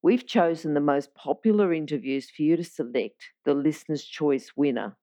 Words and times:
We've 0.00 0.26
chosen 0.26 0.74
the 0.74 0.80
most 0.80 1.12
popular 1.14 1.72
interviews 1.72 2.30
for 2.30 2.42
you 2.42 2.56
to 2.56 2.62
select 2.62 3.32
the 3.44 3.54
Listener's 3.54 4.04
Choice 4.04 4.52
winner. 4.54 4.96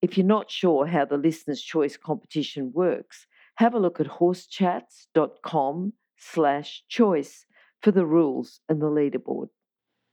If 0.00 0.16
you're 0.16 0.26
not 0.26 0.52
sure 0.52 0.86
how 0.86 1.04
the 1.04 1.16
Listener's 1.16 1.62
Choice 1.62 1.96
competition 1.96 2.70
works, 2.72 3.26
have 3.56 3.74
a 3.74 3.80
look 3.80 3.98
at 3.98 4.06
horsechats.com 4.06 5.94
slash 6.16 6.84
choice 6.88 7.46
for 7.82 7.90
the 7.90 8.06
rules 8.06 8.60
and 8.68 8.80
the 8.80 8.86
leaderboard. 8.86 9.48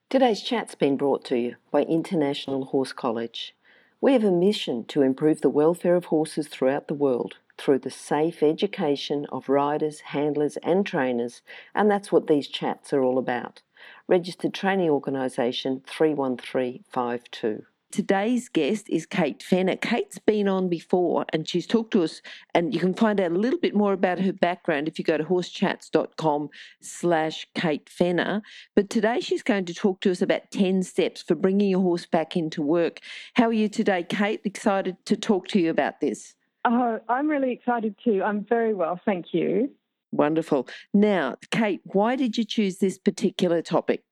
Today's 0.09 0.41
chat's 0.41 0.75
been 0.75 0.97
brought 0.97 1.23
to 1.25 1.37
you 1.37 1.55
by 1.71 1.83
International 1.83 2.65
Horse 2.65 2.93
College. 2.93 3.55
We 4.01 4.13
have 4.13 4.23
a 4.23 4.31
mission 4.31 4.85
to 4.85 5.03
improve 5.03 5.41
the 5.41 5.49
welfare 5.49 5.95
of 5.95 6.05
horses 6.05 6.47
throughout 6.47 6.87
the 6.87 6.93
world 6.93 7.37
through 7.57 7.79
the 7.79 7.91
safe 7.91 8.41
education 8.41 9.25
of 9.31 9.47
riders, 9.47 9.99
handlers, 9.99 10.57
and 10.57 10.85
trainers, 10.85 11.41
and 11.75 11.89
that's 11.89 12.11
what 12.11 12.27
these 12.27 12.47
chats 12.47 12.91
are 12.93 13.03
all 13.03 13.17
about. 13.17 13.61
Registered 14.07 14.53
Training 14.53 14.89
Organisation 14.89 15.81
31352. 15.87 17.63
Today's 17.89 18.49
guest 18.49 18.89
is 18.89 19.05
Kate 19.05 19.41
Fenner. 19.41 19.75
Kate's 19.75 20.17
been 20.17 20.47
on 20.47 20.67
before 20.67 21.25
and 21.31 21.47
she's 21.47 21.67
talked 21.67 21.91
to 21.91 22.03
us, 22.03 22.23
and 22.53 22.73
you 22.73 22.79
can 22.79 22.95
find 22.95 23.21
out 23.21 23.31
a 23.31 23.35
little 23.35 23.59
bit 23.59 23.75
more 23.75 23.93
about 23.93 24.19
her 24.19 24.33
background 24.33 24.87
if 24.87 24.97
you 24.97 25.05
go 25.05 25.15
to 25.15 25.23
horsechats.com 25.23 26.49
slash 26.81 27.47
Kate 27.53 27.87
Fenner. 27.87 28.41
But 28.75 28.89
today 28.89 29.19
she's 29.19 29.43
going 29.43 29.65
to 29.65 29.75
talk 29.75 30.01
to 30.01 30.11
us 30.11 30.23
about 30.23 30.49
10 30.51 30.81
steps 30.81 31.21
for 31.21 31.35
bringing 31.35 31.69
your 31.69 31.81
horse 31.81 32.07
back 32.07 32.35
into 32.35 32.63
work. 32.63 32.99
How 33.35 33.49
are 33.49 33.53
you 33.53 33.69
today, 33.69 34.03
Kate? 34.03 34.41
Excited 34.43 34.97
to 35.05 35.15
talk 35.15 35.47
to 35.49 35.59
you 35.59 35.69
about 35.69 36.01
this. 36.01 36.33
Oh, 36.65 36.99
I'm 37.07 37.29
really 37.29 37.51
excited 37.51 37.95
too. 38.03 38.23
I'm 38.23 38.43
very 38.43 38.73
well, 38.73 38.99
thank 39.05 39.27
you. 39.33 39.69
Wonderful. 40.13 40.67
Now, 40.93 41.37
Kate, 41.49 41.81
why 41.85 42.15
did 42.15 42.37
you 42.37 42.45
choose 42.45 42.77
this 42.77 42.99
particular 42.99 43.63
topic? 43.63 44.03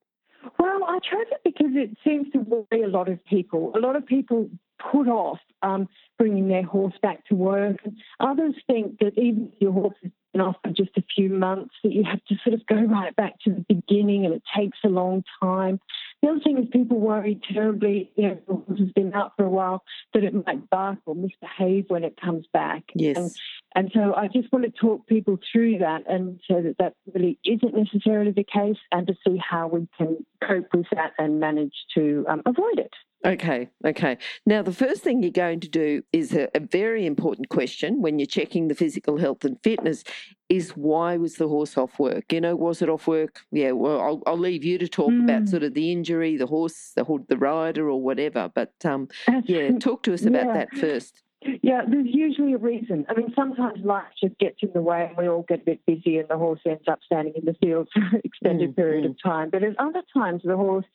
Well, 0.58 0.84
I 0.88 0.98
chose 0.98 1.28
it 1.32 1.42
because 1.46 1.74
it 1.74 1.96
seems 2.04 2.32
to 2.32 2.40
worry 2.40 2.82
a 2.82 2.88
lot 2.88 3.08
of 3.08 3.24
people. 3.26 3.72
A 3.76 3.80
lot 3.80 3.96
of 3.96 4.04
people 4.08 4.50
put 4.92 5.08
off 5.08 5.40
um, 5.62 5.88
bringing 6.18 6.48
their 6.48 6.64
horse 6.64 6.94
back 7.02 7.26
to 7.28 7.36
work. 7.36 7.78
And 7.84 7.98
Others 8.20 8.56
think 8.68 9.00
that 9.00 9.18
even 9.18 9.52
if 9.54 9.62
your 9.62 9.72
horse 9.72 9.96
has 10.04 10.12
been 10.34 10.42
off 10.42 10.56
for 10.64 10.72
just 10.72 10.92
a 10.98 11.04
few 11.16 11.30
months, 11.30 11.74
that 11.84 11.92
you 11.92 12.04
have 12.04 12.24
to 12.26 12.36
sort 12.44 12.54
of 12.54 12.66
go 12.68 12.76
right 12.76 13.16
back 13.16 13.40
to 13.42 13.52
the 13.52 13.66
beginning 13.68 14.26
and 14.26 14.34
it 14.34 14.44
takes 14.56 14.78
a 14.84 14.90
long 14.90 15.24
time. 15.42 15.80
The 16.22 16.30
other 16.30 16.40
thing 16.40 16.60
is 16.60 16.70
people 16.72 17.00
worry 17.00 17.40
terribly, 17.52 18.12
you 18.16 18.28
know, 18.28 18.38
the 18.48 18.54
horse 18.54 18.80
has 18.80 18.92
been 18.92 19.14
out 19.14 19.34
for 19.36 19.46
a 19.46 19.50
while, 19.50 19.84
that 20.14 20.24
it 20.24 20.34
might 20.34 20.70
bark 20.70 21.00
or 21.06 21.16
misbehave 21.16 21.86
when 21.88 22.04
it 22.04 22.20
comes 22.22 22.46
back. 22.54 22.84
Yes. 22.94 23.18
And, 23.18 23.32
and 23.74 23.92
so 23.94 24.14
I 24.14 24.28
just 24.28 24.52
want 24.52 24.66
to 24.66 24.72
talk 24.72 25.08
people 25.08 25.40
through 25.52 25.80
that 25.80 26.04
and 26.08 26.40
so 26.48 26.62
that 26.62 26.76
that 26.78 26.94
really 27.14 27.40
isn't 27.44 27.76
necessarily 27.76 28.32
the 28.32 28.44
case 28.44 28.78
and 28.92 29.08
to 29.08 29.16
see 29.26 29.38
how 29.38 29.68
we 29.68 29.88
can 29.98 30.24
cope 30.44 30.68
with 30.74 30.86
that 30.92 31.14
and 31.18 31.40
manage 31.40 31.74
to 31.96 32.26
um, 32.30 32.44
avoid 32.46 32.78
it. 32.78 32.94
Okay, 33.24 33.70
okay. 33.86 34.18
Now, 34.48 34.64
the 34.64 34.74
first 34.74 35.04
thing 35.04 35.22
you're 35.22 35.32
going 35.32 35.60
to 35.60 35.70
do 35.70 36.02
is 36.12 36.34
a, 36.34 36.50
a, 36.56 36.60
very 36.60 37.06
important 37.06 37.50
question 37.50 38.02
when 38.02 38.18
you're 38.18 38.26
checking 38.26 38.68
the 38.68 38.74
physical 38.74 39.18
health 39.20 39.46
and 39.46 39.62
fitness 39.62 40.04
is 40.50 40.72
why 40.72 41.18
was 41.18 41.36
the 41.36 41.48
horse 41.48 41.78
off 41.78 42.00
work? 42.00 42.34
You 42.34 42.42
know, 42.42 42.56
was 42.56 42.82
it 42.82 42.90
off 42.90 43.06
work? 43.06 43.42
Yeah, 43.52 43.72
well, 43.72 44.02
I'll, 44.02 44.24
I'll 44.26 44.40
leave 44.40 44.64
you 44.64 44.80
to 44.80 44.88
talk 44.88 45.12
mm. 45.12 45.24
about 45.24 45.50
sort 45.50 45.62
of 45.62 45.76
the 45.76 45.92
injury, 45.92 46.36
the 46.36 46.48
horse, 46.48 46.94
the, 46.96 47.06
the 47.30 47.38
rider, 47.38 47.90
or 47.90 48.02
whatever. 48.02 48.50
But 48.54 48.74
um, 48.84 49.08
yeah, 49.46 49.78
talk 49.78 50.02
to 50.04 50.14
us 50.16 50.26
about 50.26 50.48
yeah. 50.48 50.54
that 50.54 50.74
first. 50.74 51.22
Yeah, 51.62 51.82
there's 51.88 52.08
usually 52.08 52.54
a 52.54 52.58
reason. 52.58 53.06
I 53.10 53.16
mean, 53.16 53.34
sometimes 53.36 53.84
life 53.84 54.04
just 54.20 54.38
gets 54.40 54.58
in 54.62 54.70
the 54.74 54.82
way 54.82 55.08
and 55.08 55.18
we 55.18 55.28
all 55.28 55.44
get 55.48 55.62
a 55.62 55.66
bit 55.66 55.86
busy 55.88 56.18
and 56.18 56.28
the 56.28 56.38
horse 56.38 56.60
ends 56.68 56.84
up 56.88 57.00
standing 57.06 57.34
in 57.36 57.46
the 57.46 57.56
field 57.56 57.88
for 57.94 58.02
an 58.02 58.22
extended 58.24 58.72
mm, 58.72 58.76
period 58.76 59.06
mm. 59.06 59.12
of 59.12 59.16
time. 59.24 59.50
But 59.52 59.64
at 59.64 59.80
other 59.80 60.04
times, 60.14 60.42
the 60.44 60.58
horse 60.58 60.86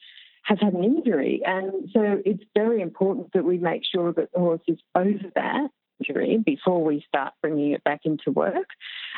has 0.47 0.59
had 0.61 0.75
an 0.75 0.85
injury. 0.85 1.43
And 1.45 1.91
so 1.93 2.21
it's 2.25 2.43
very 2.55 2.81
important 2.81 3.33
that 3.35 3.45
we 3.45 3.59
make 3.59 3.83
sure 3.85 4.13
that 4.13 4.33
the 4.33 4.39
horse 4.39 4.61
is 4.69 4.79
over 4.95 5.31
that 5.35 5.69
injury 5.99 6.39
before 6.45 6.85
we 6.85 7.05
start 7.09 7.33
bringing 7.43 7.73
it 7.73 7.83
back 7.83 8.03
into 8.05 8.31
work. 8.31 8.69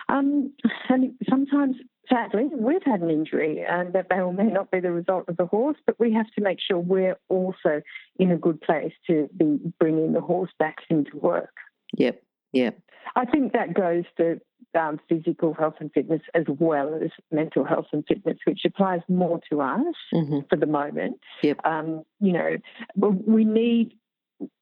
Um, 0.09 0.53
and 0.89 1.15
sometimes, 1.29 1.77
sadly, 2.09 2.49
we've 2.51 2.83
had 2.83 3.03
an 3.03 3.11
injury 3.11 3.63
and 3.69 3.93
that 3.93 4.07
may 4.09 4.21
or 4.21 4.33
may 4.33 4.45
not 4.47 4.71
be 4.71 4.81
the 4.81 4.91
result 4.91 5.29
of 5.29 5.37
the 5.37 5.47
horse, 5.47 5.77
but 5.85 6.01
we 6.01 6.15
have 6.15 6.31
to 6.37 6.43
make 6.43 6.59
sure 6.61 6.79
we're 6.79 7.19
also 7.29 7.83
in 8.19 8.31
a 8.33 8.39
good 8.39 8.61
place 8.63 8.93
to 9.09 9.29
be 9.37 9.59
bringing 9.79 10.15
the 10.15 10.23
horse 10.23 10.53
back 10.59 10.79
into 10.89 11.17
work. 11.19 11.53
Yep, 11.95 12.23
yep. 12.53 12.79
I 13.17 13.27
think 13.27 13.53
that 13.53 13.75
goes 13.75 14.05
to 14.17 14.41
um, 14.75 15.01
physical 15.09 15.55
health 15.55 15.75
and 15.81 15.93
fitness 15.93 16.23
as 16.35 16.45
well 16.49 16.99
as 17.03 17.11
mental 17.31 17.65
health 17.65 17.87
and 17.93 18.05
fitness, 18.07 18.39
which 18.45 18.61
applies 18.65 19.01
more 19.09 19.41
to 19.51 19.61
us 19.61 19.95
mm-hmm. 20.13 20.41
for 20.49 20.57
the 20.57 20.67
moment. 20.67 21.19
Yep. 21.43 21.61
Um, 21.65 22.05
you 22.21 22.33
know, 22.33 22.57
we 22.97 23.45
need. 23.45 23.95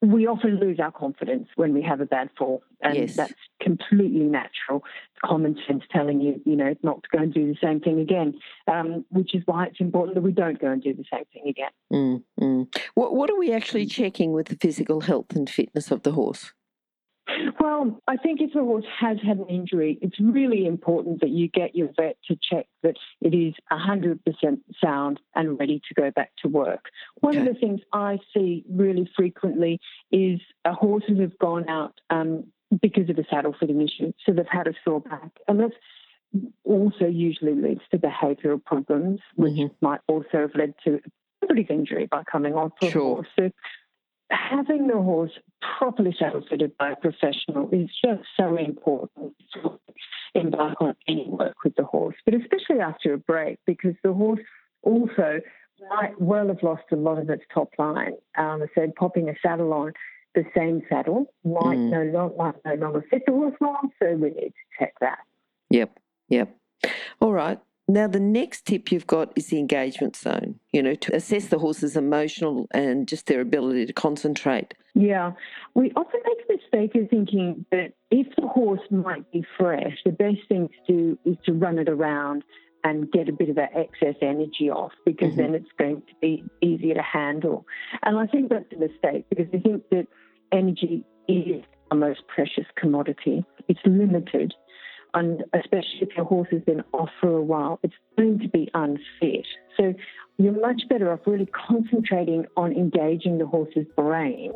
We 0.00 0.26
often 0.26 0.58
lose 0.58 0.80
our 0.80 0.90
confidence 0.90 1.48
when 1.56 1.74
we 1.74 1.82
have 1.82 2.00
a 2.00 2.06
bad 2.06 2.30
fall, 2.38 2.62
and 2.80 2.96
yes. 2.96 3.14
that's 3.14 3.34
completely 3.60 4.24
natural. 4.24 4.82
Common 5.22 5.58
sense 5.66 5.82
telling 5.92 6.22
you, 6.22 6.40
you 6.46 6.56
know, 6.56 6.74
not 6.82 7.02
to 7.02 7.08
go 7.14 7.22
and 7.22 7.34
do 7.34 7.46
the 7.46 7.58
same 7.62 7.80
thing 7.80 8.00
again, 8.00 8.38
um, 8.72 9.04
which 9.10 9.34
is 9.34 9.42
why 9.44 9.66
it's 9.66 9.78
important 9.78 10.14
that 10.14 10.22
we 10.22 10.32
don't 10.32 10.58
go 10.58 10.70
and 10.70 10.82
do 10.82 10.94
the 10.94 11.04
same 11.12 11.24
thing 11.30 11.42
again. 11.46 11.70
Mm-hmm. 11.92 12.62
What, 12.94 13.14
what 13.16 13.28
are 13.28 13.38
we 13.38 13.52
actually 13.52 13.84
checking 13.84 14.32
with 14.32 14.46
the 14.46 14.56
physical 14.56 15.02
health 15.02 15.36
and 15.36 15.50
fitness 15.50 15.90
of 15.90 16.04
the 16.04 16.12
horse? 16.12 16.54
Well, 17.58 18.00
I 18.06 18.16
think 18.16 18.40
if 18.40 18.54
a 18.54 18.60
horse 18.60 18.84
has 19.00 19.18
had 19.26 19.38
an 19.38 19.48
injury, 19.48 19.98
it's 20.00 20.18
really 20.20 20.66
important 20.66 21.20
that 21.20 21.30
you 21.30 21.48
get 21.48 21.74
your 21.74 21.88
vet 21.96 22.16
to 22.28 22.36
check 22.40 22.66
that 22.82 22.96
it 23.20 23.34
is 23.34 23.54
100% 23.72 24.20
sound 24.82 25.20
and 25.34 25.58
ready 25.58 25.80
to 25.88 25.94
go 25.94 26.10
back 26.10 26.30
to 26.42 26.48
work. 26.48 26.86
One 27.20 27.36
okay. 27.36 27.46
of 27.46 27.54
the 27.54 27.60
things 27.60 27.80
I 27.92 28.18
see 28.32 28.64
really 28.70 29.10
frequently 29.16 29.80
is 30.12 30.40
horses 30.66 31.18
have 31.20 31.36
gone 31.38 31.68
out 31.68 31.94
um, 32.10 32.44
because 32.80 33.10
of 33.10 33.18
a 33.18 33.24
saddle 33.28 33.54
fitting 33.58 33.80
issue, 33.80 34.12
so 34.24 34.32
they've 34.32 34.46
had 34.48 34.68
a 34.68 34.74
sore 34.84 35.00
back, 35.00 35.30
and 35.48 35.58
that's 35.58 35.74
also 36.64 37.06
usually 37.06 37.54
leads 37.54 37.82
to 37.90 37.98
behavioural 37.98 38.62
problems, 38.62 39.20
which 39.34 39.54
mm-hmm. 39.54 39.74
might 39.84 40.00
also 40.08 40.26
have 40.32 40.54
led 40.54 40.74
to 40.84 41.00
a 41.42 41.46
body 41.46 41.66
injury 41.68 42.06
by 42.06 42.22
coming 42.30 42.54
off 42.54 42.72
a 42.82 42.90
sure. 42.90 43.16
horse. 43.16 43.28
So 43.38 43.50
having 44.30 44.88
the 44.88 44.94
horse 44.94 45.32
properly 45.78 46.14
saddle 46.18 46.42
fitted 46.48 46.76
by 46.78 46.92
a 46.92 46.96
professional 46.96 47.68
is 47.72 47.88
just 48.04 48.22
so 48.36 48.56
important 48.56 49.34
to 49.54 49.78
embark 50.34 50.80
on 50.80 50.94
any 51.08 51.26
work 51.28 51.56
with 51.64 51.74
the 51.76 51.84
horse, 51.84 52.16
but 52.24 52.34
especially 52.34 52.80
after 52.80 53.14
a 53.14 53.18
break, 53.18 53.58
because 53.66 53.94
the 54.02 54.12
horse 54.12 54.40
also 54.82 55.40
might 55.90 56.20
well 56.20 56.48
have 56.48 56.62
lost 56.62 56.84
a 56.92 56.96
lot 56.96 57.18
of 57.18 57.28
its 57.30 57.44
top 57.52 57.70
line. 57.78 58.14
Um, 58.36 58.64
so 58.74 58.90
popping 58.96 59.28
a 59.28 59.34
saddle 59.42 59.72
on 59.72 59.92
the 60.34 60.44
same 60.54 60.82
saddle 60.88 61.32
might 61.44 61.78
mm. 61.78 61.90
no 61.90 62.02
longer 62.04 62.34
might 62.36 62.54
no 62.64 62.74
longer 62.74 63.04
fit 63.10 63.22
the 63.26 63.32
horse 63.32 63.54
well, 63.60 63.80
so 63.98 64.12
we 64.14 64.30
need 64.30 64.52
to 64.52 64.78
check 64.78 64.94
that. 65.00 65.18
Yep, 65.70 65.98
yep. 66.28 66.56
All 67.20 67.32
right. 67.32 67.58
Now, 67.88 68.08
the 68.08 68.20
next 68.20 68.66
tip 68.66 68.90
you've 68.90 69.06
got 69.06 69.32
is 69.36 69.46
the 69.46 69.58
engagement 69.58 70.16
zone, 70.16 70.58
you 70.72 70.82
know, 70.82 70.96
to 70.96 71.14
assess 71.14 71.46
the 71.46 71.58
horse's 71.58 71.96
emotional 71.96 72.66
and 72.72 73.06
just 73.06 73.26
their 73.26 73.40
ability 73.40 73.86
to 73.86 73.92
concentrate. 73.92 74.74
Yeah. 74.94 75.32
We 75.74 75.92
often 75.92 76.20
make 76.24 76.48
the 76.48 76.56
mistake 76.56 77.00
of 77.00 77.08
thinking 77.10 77.64
that 77.70 77.92
if 78.10 78.26
the 78.36 78.48
horse 78.48 78.80
might 78.90 79.30
be 79.30 79.44
fresh, 79.56 79.98
the 80.04 80.10
best 80.10 80.38
thing 80.48 80.68
to 80.68 80.92
do 80.92 81.18
is 81.24 81.36
to 81.44 81.52
run 81.52 81.78
it 81.78 81.88
around 81.88 82.42
and 82.82 83.10
get 83.12 83.28
a 83.28 83.32
bit 83.32 83.50
of 83.50 83.56
that 83.56 83.70
excess 83.76 84.16
energy 84.20 84.68
off 84.70 84.92
because 85.04 85.30
mm-hmm. 85.30 85.52
then 85.52 85.54
it's 85.54 85.70
going 85.78 86.02
to 86.02 86.14
be 86.20 86.44
easier 86.62 86.94
to 86.94 87.02
handle. 87.02 87.66
And 88.02 88.18
I 88.18 88.26
think 88.26 88.50
that's 88.50 88.72
a 88.72 88.78
mistake 88.78 89.26
because 89.28 89.46
I 89.54 89.58
think 89.58 89.84
that 89.90 90.06
energy 90.52 91.04
is 91.28 91.62
our 91.90 91.96
most 91.96 92.26
precious 92.26 92.66
commodity. 92.76 93.44
It's 93.68 93.80
limited 93.84 94.54
and 95.16 95.42
especially 95.54 96.02
if 96.02 96.10
your 96.14 96.26
horse 96.26 96.48
has 96.52 96.60
been 96.62 96.84
off 96.92 97.08
for 97.20 97.34
a 97.34 97.42
while, 97.42 97.80
it's 97.82 97.94
going 98.18 98.38
to 98.40 98.48
be 98.48 98.70
unfit. 98.74 99.46
So 99.76 99.94
you're 100.36 100.60
much 100.60 100.82
better 100.90 101.10
off 101.10 101.20
really 101.26 101.46
concentrating 101.46 102.44
on 102.54 102.72
engaging 102.72 103.38
the 103.38 103.46
horse's 103.46 103.86
brain 103.96 104.52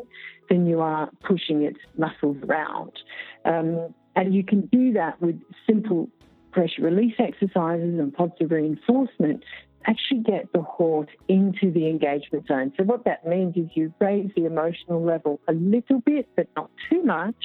than 0.50 0.66
you 0.66 0.80
are 0.80 1.08
pushing 1.26 1.62
its 1.62 1.78
muscles 1.96 2.36
around. 2.46 2.92
Um, 3.46 3.94
and 4.14 4.34
you 4.34 4.44
can 4.44 4.66
do 4.66 4.92
that 4.92 5.20
with 5.22 5.40
simple 5.66 6.10
pressure 6.52 6.82
release 6.82 7.14
exercises 7.18 7.98
and 7.98 8.12
positive 8.12 8.50
reinforcement 8.50 9.42
actually 9.86 10.20
get 10.20 10.52
the 10.52 10.62
horse 10.62 11.08
into 11.28 11.70
the 11.72 11.88
engagement 11.88 12.46
zone. 12.46 12.72
So 12.76 12.84
what 12.84 13.04
that 13.04 13.26
means 13.26 13.56
is 13.56 13.66
you 13.74 13.92
raise 14.00 14.30
the 14.36 14.44
emotional 14.44 15.02
level 15.02 15.40
a 15.48 15.52
little 15.52 16.00
bit, 16.00 16.28
but 16.36 16.48
not 16.56 16.70
too 16.90 17.02
much, 17.02 17.36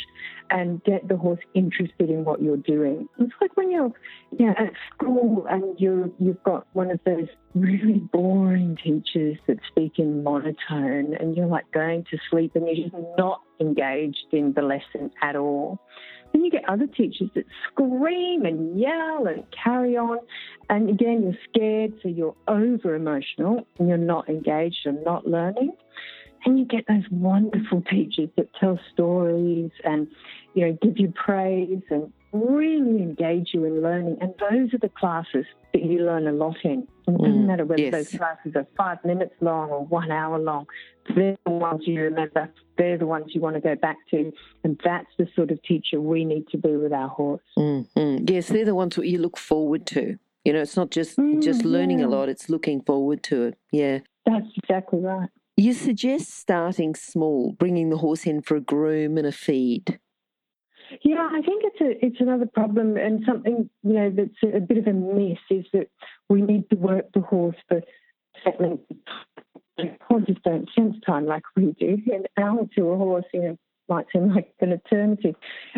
and 0.50 0.84
get 0.84 1.08
the 1.08 1.18
horse 1.18 1.40
interested 1.54 2.10
in 2.10 2.26
what 2.26 2.42
you're 2.42 2.58
doing. 2.58 3.08
It's 3.20 3.34
like 3.42 3.56
when 3.58 3.72
you're 3.72 3.92
you 4.38 4.48
know, 4.48 4.56
at 4.58 4.72
school 4.94 5.46
and 5.50 5.80
you 5.80 6.14
you've 6.20 6.44
got 6.44 6.68
one 6.74 6.92
of 6.92 7.00
those 7.06 7.28
really 7.54 8.02
boring 8.12 8.78
teachers 8.84 9.38
that 9.48 9.58
speak 9.70 9.94
in 9.98 10.24
monotone 10.24 11.16
and 11.20 11.36
you're 11.36 11.48
like 11.48 11.70
going 11.72 12.04
to 12.12 12.18
sleep 12.30 12.52
and 12.56 12.68
you're 12.68 12.90
just 12.90 13.04
not 13.18 13.42
engaged 13.60 14.26
in 14.32 14.54
the 14.54 14.62
lesson 14.62 15.10
at 15.22 15.36
all. 15.36 15.80
Then 16.36 16.44
you 16.44 16.52
get 16.52 16.68
other 16.68 16.86
teachers 16.86 17.30
that 17.34 17.46
scream 17.72 18.46
and 18.46 18.78
yell 18.78 19.26
and 19.26 19.46
carry 19.52 19.96
on. 19.96 20.18
And 20.70 20.90
again, 20.90 21.24
you're 21.24 21.38
scared, 21.50 21.94
so 22.04 22.10
you're 22.10 22.36
over 22.50 22.94
emotional 22.94 23.66
and 23.80 23.88
you're 23.88 23.98
not 23.98 24.28
engaged 24.28 24.80
and 24.84 25.02
not 25.06 25.26
learning. 25.26 25.72
And 26.46 26.60
you 26.60 26.66
get 26.66 26.86
those 26.88 27.04
wonderful 27.12 27.82
teachers 27.90 28.30
that 28.38 28.50
tell 28.60 28.80
stories 28.94 29.72
and, 29.84 30.08
you 30.54 30.68
know, 30.68 30.78
give 30.82 31.00
you 31.00 31.12
praise 31.16 31.82
and 31.90 32.14
really 32.32 33.02
engage 33.02 33.50
you 33.54 33.64
in 33.66 33.82
learning. 33.82 34.18
And 34.22 34.34
those 34.40 34.74
are 34.74 34.78
the 34.78 34.90
classes 34.90 35.46
that 35.74 35.84
you 35.84 36.06
learn 36.06 36.28
a 36.28 36.32
lot 36.32 36.58
in. 36.64 36.88
It 37.08 37.18
doesn't 37.18 37.44
Mm, 37.44 37.48
matter 37.48 37.66
whether 37.66 37.82
yes. 37.82 37.92
those 37.94 38.10
classes 38.10 38.54
are 38.56 38.68
five 38.78 39.04
minutes 39.04 39.34
long 39.42 39.70
or 39.70 39.86
one 39.86 40.12
hour 40.12 40.38
long. 40.38 40.68
They're 41.16 41.38
the 41.46 41.52
ones 41.52 41.82
you 41.88 42.02
remember. 42.02 42.52
They're 42.78 42.98
the 42.98 43.08
ones 43.08 43.28
you 43.34 43.42
want 43.42 43.56
to 43.56 43.62
go 43.62 43.76
back 43.76 43.98
to. 44.12 44.32
And 44.64 44.80
that's 44.84 45.08
the 45.18 45.28
sort 45.36 45.50
of 45.52 45.62
teacher 45.64 46.00
we 46.00 46.26
need 46.26 46.48
to 46.50 46.58
be 46.58 46.76
with 46.76 46.94
our 46.94 47.08
horse. 47.08 47.42
Mm, 47.58 47.88
mm. 47.96 48.30
Yes, 48.30 48.50
they're 48.50 48.66
the 48.66 48.76
ones 48.76 48.96
that 48.98 49.08
you 49.08 49.18
look 49.20 49.38
forward 49.38 49.86
to. 49.88 50.18
You 50.44 50.54
know, 50.54 50.62
it's 50.62 50.78
not 50.78 50.92
just 50.92 51.18
just 51.40 51.62
Mm, 51.64 51.72
learning 51.72 52.02
a 52.04 52.08
lot; 52.08 52.30
it's 52.30 52.50
looking 52.50 52.82
forward 52.82 53.24
to 53.24 53.46
it. 53.46 53.58
Yeah. 53.72 54.00
That's 54.28 54.46
exactly 54.58 55.00
right. 55.00 55.30
You 55.58 55.74
suggest 55.74 56.34
starting 56.38 56.96
small, 56.96 57.54
bringing 57.54 57.90
the 57.90 57.98
horse 57.98 58.26
in 58.26 58.42
for 58.42 58.58
a 58.58 58.62
groom 58.62 59.18
and 59.18 59.26
a 59.26 59.32
feed. 59.32 60.00
Yeah, 61.02 61.30
I 61.32 61.42
think 61.42 61.64
it's 61.66 61.82
a 61.82 62.06
it's 62.06 62.20
another 62.20 62.46
problem 62.46 62.98
and 62.98 63.24
something 63.26 63.70
you 63.84 63.94
know 63.94 64.12
that's 64.12 64.56
a, 64.56 64.60
bit 64.60 64.78
of 64.78 64.88
a 64.88 64.94
miss 64.94 65.40
is 65.50 65.66
that 65.74 65.88
we 66.30 66.42
need 66.42 66.70
to 66.70 66.76
work 66.76 67.06
the 67.14 67.22
horse 67.22 67.56
for 67.68 67.82
settling. 68.44 68.80
Horses 70.08 70.38
don't 70.44 70.70
sense 70.76 70.96
time 71.06 71.26
like 71.26 71.44
we 71.56 71.74
do. 71.80 71.98
An 72.14 72.26
hour 72.38 72.68
to 72.76 72.90
a 72.90 72.98
horse, 72.98 73.26
you 73.34 73.42
know, 73.42 73.58
might 73.90 74.06
seem 74.14 74.34
like 74.34 74.54
an 74.62 74.74
eternity. 74.74 75.36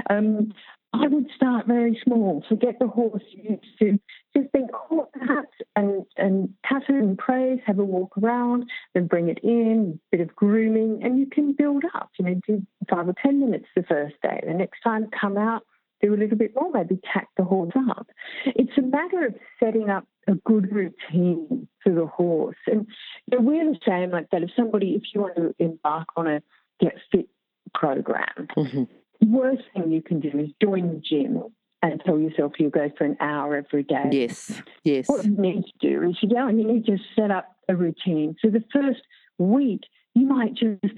Um, 0.09 0.53
I 0.93 1.07
would 1.07 1.27
start 1.35 1.67
very 1.67 1.99
small. 2.03 2.43
So 2.49 2.55
get 2.55 2.79
the 2.79 2.87
horse 2.87 3.23
used 3.31 3.63
to 3.79 3.99
just 4.35 4.51
being 4.51 4.67
caught 4.67 5.11
perhaps 5.13 5.57
and, 5.77 6.05
and 6.17 6.49
pat 6.63 6.81
it 6.89 6.95
and 6.95 7.17
praise, 7.17 7.59
have 7.65 7.77
a 7.77 7.83
walk 7.83 8.17
around, 8.17 8.65
then 8.95 9.05
bring 9.05 9.29
it 9.29 9.37
in, 9.43 9.99
bit 10.11 10.21
of 10.21 10.35
grooming, 10.35 11.01
and 11.03 11.19
you 11.19 11.27
can 11.27 11.53
build 11.53 11.83
up. 11.93 12.09
You 12.17 12.25
know, 12.25 12.41
do 12.47 12.65
five 12.89 13.07
or 13.07 13.13
ten 13.21 13.39
minutes 13.39 13.67
the 13.75 13.83
first 13.83 14.15
day. 14.23 14.41
The 14.45 14.55
next 14.55 14.79
time 14.83 15.07
come 15.21 15.37
out, 15.37 15.61
do 16.01 16.15
a 16.15 16.17
little 16.17 16.37
bit 16.37 16.53
more, 16.55 16.71
maybe 16.71 16.99
tack 17.13 17.27
the 17.37 17.43
horse 17.43 17.73
up. 17.91 18.07
It's 18.47 18.75
a 18.77 18.81
matter 18.81 19.27
of 19.27 19.35
setting 19.63 19.89
up 19.89 20.07
a 20.27 20.33
good 20.33 20.71
routine 20.71 21.67
for 21.83 21.93
the 21.93 22.07
horse. 22.07 22.57
And 22.65 22.87
you 23.31 23.37
know, 23.37 23.43
we're 23.43 23.71
the 23.71 23.79
same 23.87 24.09
like 24.09 24.31
that. 24.31 24.41
If 24.41 24.49
somebody, 24.55 24.95
if 24.95 25.03
you 25.13 25.21
want 25.21 25.35
to 25.35 25.55
embark 25.59 26.07
on 26.15 26.25
a 26.27 26.41
get 26.79 26.95
fit 27.11 27.29
program, 27.75 28.47
hmm 28.55 28.83
worst 29.25 29.63
thing 29.73 29.91
you 29.91 30.01
can 30.01 30.19
do 30.19 30.29
is 30.39 30.49
join 30.61 30.89
the 30.89 31.01
gym 31.03 31.41
and 31.81 32.01
tell 32.05 32.19
yourself 32.19 32.53
you'll 32.57 32.69
go 32.69 32.89
for 32.97 33.05
an 33.05 33.17
hour 33.19 33.55
every 33.55 33.83
day. 33.83 34.09
Yes, 34.11 34.61
yes. 34.83 35.07
What 35.07 35.25
you 35.25 35.37
need 35.37 35.63
to 35.63 35.89
do 35.89 36.09
is 36.09 36.17
you 36.21 36.29
go 36.29 36.47
and 36.47 36.59
you 36.59 36.67
need 36.67 36.85
to 36.85 36.97
set 37.15 37.31
up 37.31 37.55
a 37.69 37.75
routine. 37.75 38.35
So 38.41 38.49
the 38.49 38.63
first 38.73 39.01
week, 39.37 39.81
you 40.15 40.25
might 40.25 40.55
just 40.55 40.95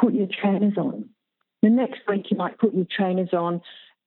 put 0.00 0.14
your 0.14 0.26
trainers 0.26 0.76
on. 0.76 1.08
The 1.62 1.70
next 1.70 2.00
week, 2.08 2.26
you 2.30 2.36
might 2.36 2.58
put 2.58 2.74
your 2.74 2.86
trainers 2.90 3.30
on 3.32 3.60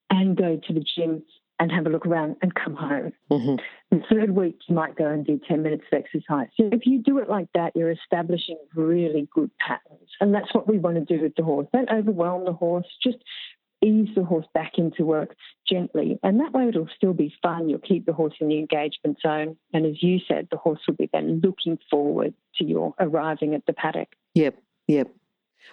and 0.10 0.36
go 0.36 0.60
to 0.68 0.74
the 0.74 0.84
gym 0.96 1.24
and 1.60 1.72
have 1.72 1.86
a 1.86 1.90
look 1.90 2.06
around 2.06 2.38
and 2.42 2.54
come 2.56 2.76
home. 2.76 3.12
hmm 3.30 3.56
The 3.92 4.02
third 4.10 4.32
week, 4.32 4.60
you 4.68 4.76
might 4.76 4.96
go 4.96 5.08
and 5.08 5.26
do 5.26 5.40
10 5.48 5.62
minutes 5.62 5.84
of 5.92 6.00
exercise. 6.00 6.48
So 6.56 6.70
if 6.72 6.86
you 6.86 7.02
do 7.02 7.20
it 7.20 7.30
like 7.30 7.48
that, 7.54 7.74
you're 7.76 7.92
establishing 7.92 8.58
really 8.76 9.28
good 9.34 9.52
patterns. 9.60 10.10
And 10.22 10.34
that's 10.34 10.54
what 10.54 10.68
we 10.68 10.80
want 10.80 10.96
to 10.96 11.18
do 11.18 11.22
with 11.22 11.36
the 11.36 11.44
horse. 11.44 11.68
Don't 11.74 11.90
overwhelm 11.90 12.46
the 12.46 12.54
horse, 12.54 12.88
just 13.04 13.18
ease 13.84 14.10
the 14.16 14.24
horse 14.24 14.46
back 14.54 14.74
into 14.78 15.06
work 15.06 15.36
gently. 15.68 16.20
And 16.24 16.40
that 16.40 16.54
way, 16.54 16.68
it'll 16.68 16.90
still 16.96 17.14
be 17.14 17.34
fun. 17.42 17.70
You'll 17.70 17.80
keep 17.80 18.06
the 18.06 18.14
horse 18.14 18.34
in 18.40 18.50
the 18.50 18.58
engagement 18.58 19.20
zone. 19.22 19.58
And 19.74 19.86
as 19.86 20.02
you 20.04 20.20
said, 20.28 20.48
the 20.52 20.58
horse 20.58 20.80
will 20.88 20.96
be 20.96 21.10
then 21.12 21.42
looking 21.44 21.78
forward 21.90 22.34
to 22.58 22.66
your 22.66 22.94
arriving 23.00 23.54
at 23.56 23.66
the 23.66 23.74
paddock. 23.74 24.10
Yep, 24.36 24.62
yep. 24.88 25.10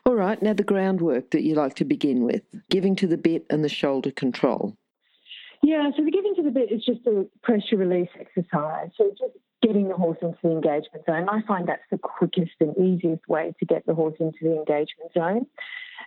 All 0.05 0.15
right, 0.15 0.41
now 0.43 0.53
the 0.53 0.63
groundwork 0.63 1.31
that 1.31 1.43
you 1.43 1.55
like 1.55 1.75
to 1.77 1.85
begin 1.85 2.25
with 2.25 2.43
giving 2.71 2.97
to 2.97 3.07
the 3.07 3.17
bit 3.17 3.47
and 3.51 3.65
the 3.65 3.69
shoulder 3.69 4.11
control. 4.11 4.77
Yeah, 5.63 5.91
so 5.97 6.05
the 6.05 6.11
giving 6.11 6.35
to 6.37 6.43
the 6.43 6.51
bit 6.51 6.71
is 6.71 6.85
just 6.85 7.07
a 7.07 7.27
pressure 7.43 7.77
release 7.77 8.11
exercise. 8.19 8.91
So 8.97 9.11
just 9.11 9.33
getting 9.63 9.89
the 9.89 9.95
horse 9.95 10.19
into 10.23 10.39
the 10.43 10.51
engagement 10.51 11.05
zone. 11.07 11.29
I 11.29 11.41
find 11.47 11.67
that's 11.67 11.83
the 11.91 11.99
quickest 11.99 12.53
and 12.61 12.77
easiest 12.77 13.27
way 13.29 13.55
to 13.59 13.67
get 13.67 13.87
the 13.87 13.95
horse 13.95 14.17
into 14.21 14.39
the 14.43 14.53
engagement 14.53 15.13
zone. 15.15 15.47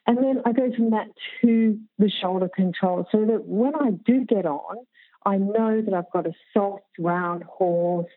And 0.07 0.18
then 0.18 0.41
I 0.45 0.51
go 0.51 0.71
from 0.75 0.91
that 0.91 1.07
to 1.41 1.80
the 1.97 2.09
shoulder 2.09 2.50
control 2.50 3.07
so 3.12 3.25
that 3.25 3.45
when 3.45 3.75
I 3.75 3.91
do 3.91 4.25
get 4.25 4.45
on, 4.45 4.77
I 5.25 5.38
know 5.38 5.81
that 5.81 5.94
I've 5.94 6.12
got 6.12 6.25
a 6.25 6.33
soft, 6.53 6.83
round 6.97 7.44
horse 7.44 8.07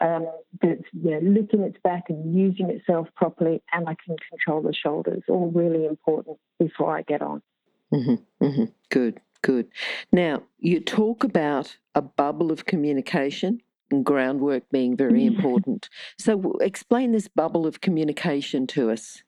um, 0.00 0.26
that's 0.60 0.82
you 0.92 1.10
know, 1.10 1.20
licking 1.22 1.60
its 1.60 1.78
back 1.82 2.04
and 2.08 2.34
using 2.34 2.70
itself 2.70 3.08
properly, 3.14 3.62
and 3.72 3.88
I 3.88 3.96
can 4.04 4.16
control 4.30 4.62
the 4.62 4.74
shoulders. 4.74 5.22
All 5.28 5.50
really 5.50 5.86
important 5.86 6.38
before 6.58 6.96
I 6.96 7.02
get 7.02 7.22
on. 7.22 7.42
hmm 7.90 8.14
hmm 8.40 8.64
Good, 8.90 9.20
good. 9.42 9.68
Now, 10.12 10.42
you 10.58 10.80
talk 10.80 11.24
about 11.24 11.76
a 11.94 12.02
bubble 12.02 12.52
of 12.52 12.66
communication 12.66 13.60
and 13.90 14.04
groundwork 14.04 14.68
being 14.70 14.96
very 14.96 15.20
Mhm. 15.22 15.26
important. 15.28 15.88
So, 16.18 16.52
explain 16.60 17.12
this 17.12 17.28
bubble 17.28 17.66
of 17.66 17.80
communication 17.80 18.66
to 18.68 18.90
us. 18.90 19.22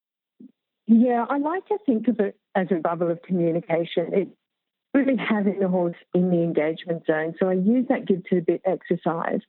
Yeah, 0.89 1.27
I 1.29 1.37
like 1.37 1.67
to 1.67 1.77
think 1.85 2.09
of 2.09 2.19
it 2.19 2.37
as 2.55 2.69
a 2.71 2.77
bubble 2.77 3.11
of 3.11 3.21
communication. 3.21 4.07
It's 4.11 4.31
really 4.95 5.19
having 5.19 5.61
the 5.61 5.69
horse 5.69 5.97
in 6.15 6.31
the 6.31 6.39
engagement 6.43 7.05
zone. 7.07 7.35
So 7.39 7.51
I 7.51 7.53
use 7.53 7.87
that 7.91 8.07
give 8.07 8.25
to 8.25 8.37
the 8.37 8.41
bit 8.41 8.63
exercise 8.65 9.41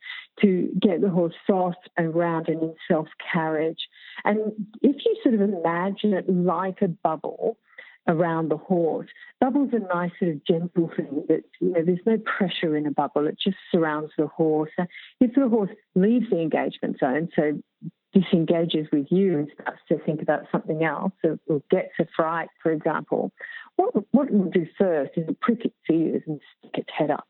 to 0.42 0.70
get 0.82 1.00
the 1.00 1.10
horse 1.10 1.34
soft 1.48 1.90
and 1.96 2.14
round 2.14 2.50
and 2.50 2.62
in 2.62 2.76
self 2.90 3.08
carriage. 3.32 3.88
And 4.26 4.68
if 4.82 4.98
you 5.06 5.16
sort 5.24 5.36
of 5.36 5.42
imagine 5.42 6.14
it 6.14 6.30
like 6.30 6.82
a 6.82 6.90
bubble 6.90 7.58
around 8.06 8.50
the 8.50 8.58
horse, 8.58 9.08
bubble's 9.40 9.74
are 9.74 9.80
nice 9.80 10.12
sort 10.20 10.32
of 10.32 10.44
gentle 10.44 10.92
thing 10.94 11.24
that, 11.30 11.46
you 11.62 11.72
know, 11.72 11.86
there's 11.86 12.00
no 12.06 12.18
pressure 12.18 12.76
in 12.76 12.86
a 12.86 12.92
bubble. 12.92 13.28
It 13.28 13.38
just 13.42 13.58
surrounds 13.72 14.12
the 14.18 14.28
horse. 14.28 14.72
If 15.22 15.36
the 15.36 15.48
horse 15.48 15.72
leaves 15.96 16.30
the 16.30 16.42
engagement 16.42 17.00
zone, 17.00 17.30
so 17.34 17.62
disengages 18.14 18.88
with 18.92 19.08
you 19.12 19.38
and 19.38 19.52
starts 19.54 19.82
to 19.88 20.00
think 20.00 20.22
about 20.22 20.44
something 20.52 20.84
else 20.84 21.14
or, 21.24 21.40
or 21.48 21.62
gets 21.70 21.92
a 22.00 22.06
fright, 22.16 22.50
for 22.62 22.72
example, 22.72 23.32
what, 23.76 23.94
what 24.12 24.28
it 24.28 24.34
will 24.34 24.50
do 24.50 24.66
first 24.78 25.12
is 25.16 25.28
it 25.28 25.40
prick 25.40 25.66
its 25.66 25.76
ears 25.92 26.24
and 26.28 26.40
stick 26.60 26.80
its 26.80 26.90
head 26.96 27.12
up. 27.12 27.28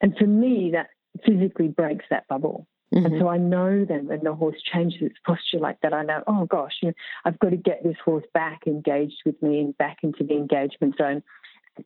And 0.00 0.16
for 0.16 0.26
me, 0.26 0.70
that 0.72 0.88
physically 1.24 1.68
breaks 1.68 2.04
that 2.10 2.28
bubble. 2.28 2.66
And 2.90 3.06
Mhm. 3.06 3.20
so 3.20 3.28
I 3.28 3.36
know 3.36 3.84
then 3.84 4.06
when 4.06 4.24
the 4.24 4.34
horse 4.34 4.60
changes 4.62 5.02
its 5.02 5.18
posture 5.26 5.58
like 5.58 5.78
that, 5.82 5.92
I 5.92 6.02
know, 6.04 6.22
oh 6.26 6.46
gosh, 6.46 6.76
you 6.80 6.88
know, 6.88 6.94
I've 7.24 7.38
got 7.38 7.50
to 7.50 7.56
get 7.56 7.82
this 7.82 7.98
horse 8.02 8.24
back 8.32 8.66
engaged 8.66 9.20
with 9.26 9.40
me 9.42 9.60
and 9.60 9.76
back 9.76 9.98
into 10.02 10.24
the 10.24 10.34
engagement 10.34 10.96
zone, 10.96 11.22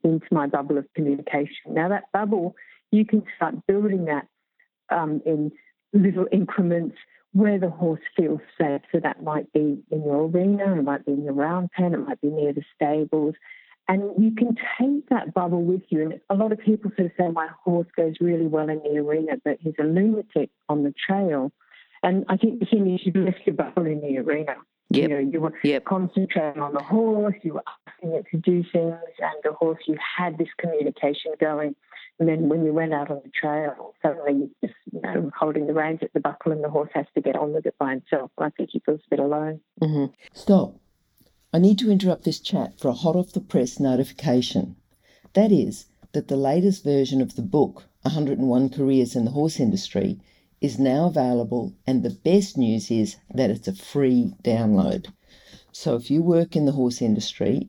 into 0.05 0.27
my 0.31 0.47
bubble 0.47 0.79
of 0.79 0.87
communication. 0.95 1.75
Now, 1.75 1.89
that 1.89 2.05
bubble, 2.13 2.55
you 2.93 3.05
can 3.05 3.25
start 3.37 3.55
building 3.67 4.05
that 4.05 4.29
um, 4.91 5.21
in 5.27 5.51
little 5.93 6.29
increments 6.31 6.97
where 7.33 7.59
the 7.59 7.71
horse 7.71 8.01
feels 8.17 8.41
safe. 8.61 8.83
So 8.93 9.01
that 9.01 9.23
might 9.23 9.53
be 9.53 9.83
in 9.91 10.05
your 10.05 10.27
arena, 10.29 10.79
it 10.79 10.83
might 10.83 11.05
be 11.07 11.13
in 11.13 11.25
your 11.25 11.33
round 11.33 11.71
pen, 11.71 11.95
it 11.95 11.99
might 11.99 12.21
be 12.21 12.29
near 12.29 12.53
the 12.53 12.63
stables. 12.75 13.35
And 13.89 14.13
you 14.23 14.33
can 14.35 14.57
take 14.79 15.09
that 15.09 15.35
bubble 15.35 15.65
with 15.65 15.83
you. 15.89 16.03
And 16.03 16.21
a 16.31 16.35
lot 16.35 16.53
of 16.53 16.59
people 16.59 16.93
sort 16.97 17.07
of 17.07 17.13
say, 17.19 17.29
my 17.29 17.49
horse 17.65 17.89
goes 17.97 18.15
really 18.21 18.47
well 18.47 18.69
in 18.69 18.81
the 18.85 18.99
arena, 18.99 19.33
but 19.45 19.59
he's 19.61 19.75
a 19.81 19.85
lunatic 19.85 20.51
on 20.69 20.85
the 20.85 20.95
trail. 21.07 21.51
And 22.03 22.25
I 22.29 22.37
think 22.37 22.61
the 22.61 22.67
thing 22.67 22.93
is, 22.95 23.01
you've 23.05 23.17
left 23.17 23.41
your 23.45 23.57
bubble 23.57 23.87
in 23.87 24.01
the 24.01 24.19
arena. 24.19 24.55
Yep. 24.91 25.03
You 25.03 25.09
know, 25.09 25.19
you 25.19 25.41
were 25.41 25.55
Yep. 25.65 25.85
concentrating 25.85 26.63
on 26.63 26.75
the 26.75 26.83
horse, 26.83 27.35
you 27.43 27.55
were 27.55 27.65
asking 27.87 28.13
it 28.13 28.27
to 28.31 28.37
do 28.37 28.63
things, 28.73 28.95
and 29.19 29.35
the 29.43 29.53
horse, 29.53 29.81
you 29.87 29.97
had 30.17 30.37
this 30.39 30.49
communication 30.59 31.33
going. 31.41 31.75
And 32.19 32.29
then 32.29 32.49
when 32.49 32.65
you 32.65 32.73
went 32.73 32.95
out 32.95 33.11
on 33.11 33.21
the 33.25 33.31
trail, 33.31 33.95
suddenly 34.03 34.51
just, 34.63 34.75
you 34.93 35.01
know, 35.01 35.31
holding 35.37 35.67
the 35.67 35.75
reins 35.75 36.01
at 36.03 36.13
the 36.13 36.21
buckle 36.21 36.53
and 36.53 36.63
the 36.63 36.71
horse 36.71 36.91
has 36.95 37.07
to 37.15 37.21
get 37.21 37.37
on 37.37 37.53
with 37.53 37.67
it 37.67 37.75
by 37.79 37.91
himself. 37.91 38.31
I 38.39 38.51
think 38.51 38.71
he 38.73 38.81
feels 38.85 39.01
a 39.07 39.11
bit 39.11 39.19
alone. 39.19 39.61
hmm 39.81 40.07
Stop. 40.33 40.77
I 41.53 41.59
need 41.59 41.79
to 41.81 41.91
interrupt 41.91 42.25
this 42.25 42.41
chat 42.41 42.79
for 42.79 42.89
a 42.89 42.95
hot 42.95 43.17
off 43.17 43.33
the 43.33 43.41
press 43.41 43.81
notification. 43.81 44.77
That 45.35 45.51
is, 45.51 45.87
that 46.13 46.29
the 46.29 46.37
latest 46.37 46.85
version 46.85 47.21
of 47.21 47.37
the 47.37 47.43
book, 47.43 47.85
101 48.03 48.71
Careers 48.71 49.17
in 49.17 49.25
the 49.25 49.33
Horse 49.33 49.59
Industry, 49.59 50.21
is 50.61 50.79
now 50.79 51.07
available, 51.07 51.75
and 51.87 52.03
the 52.03 52.11
best 52.11 52.57
news 52.57 52.91
is 52.91 53.17
that 53.35 53.51
it's 53.51 53.67
a 53.67 53.75
free 53.75 54.33
download. 54.45 55.09
So 55.73 55.97
if 55.97 56.11
you 56.11 56.23
work 56.23 56.55
in 56.55 56.67
the 56.67 56.73
horse 56.73 57.03
industry, 57.03 57.69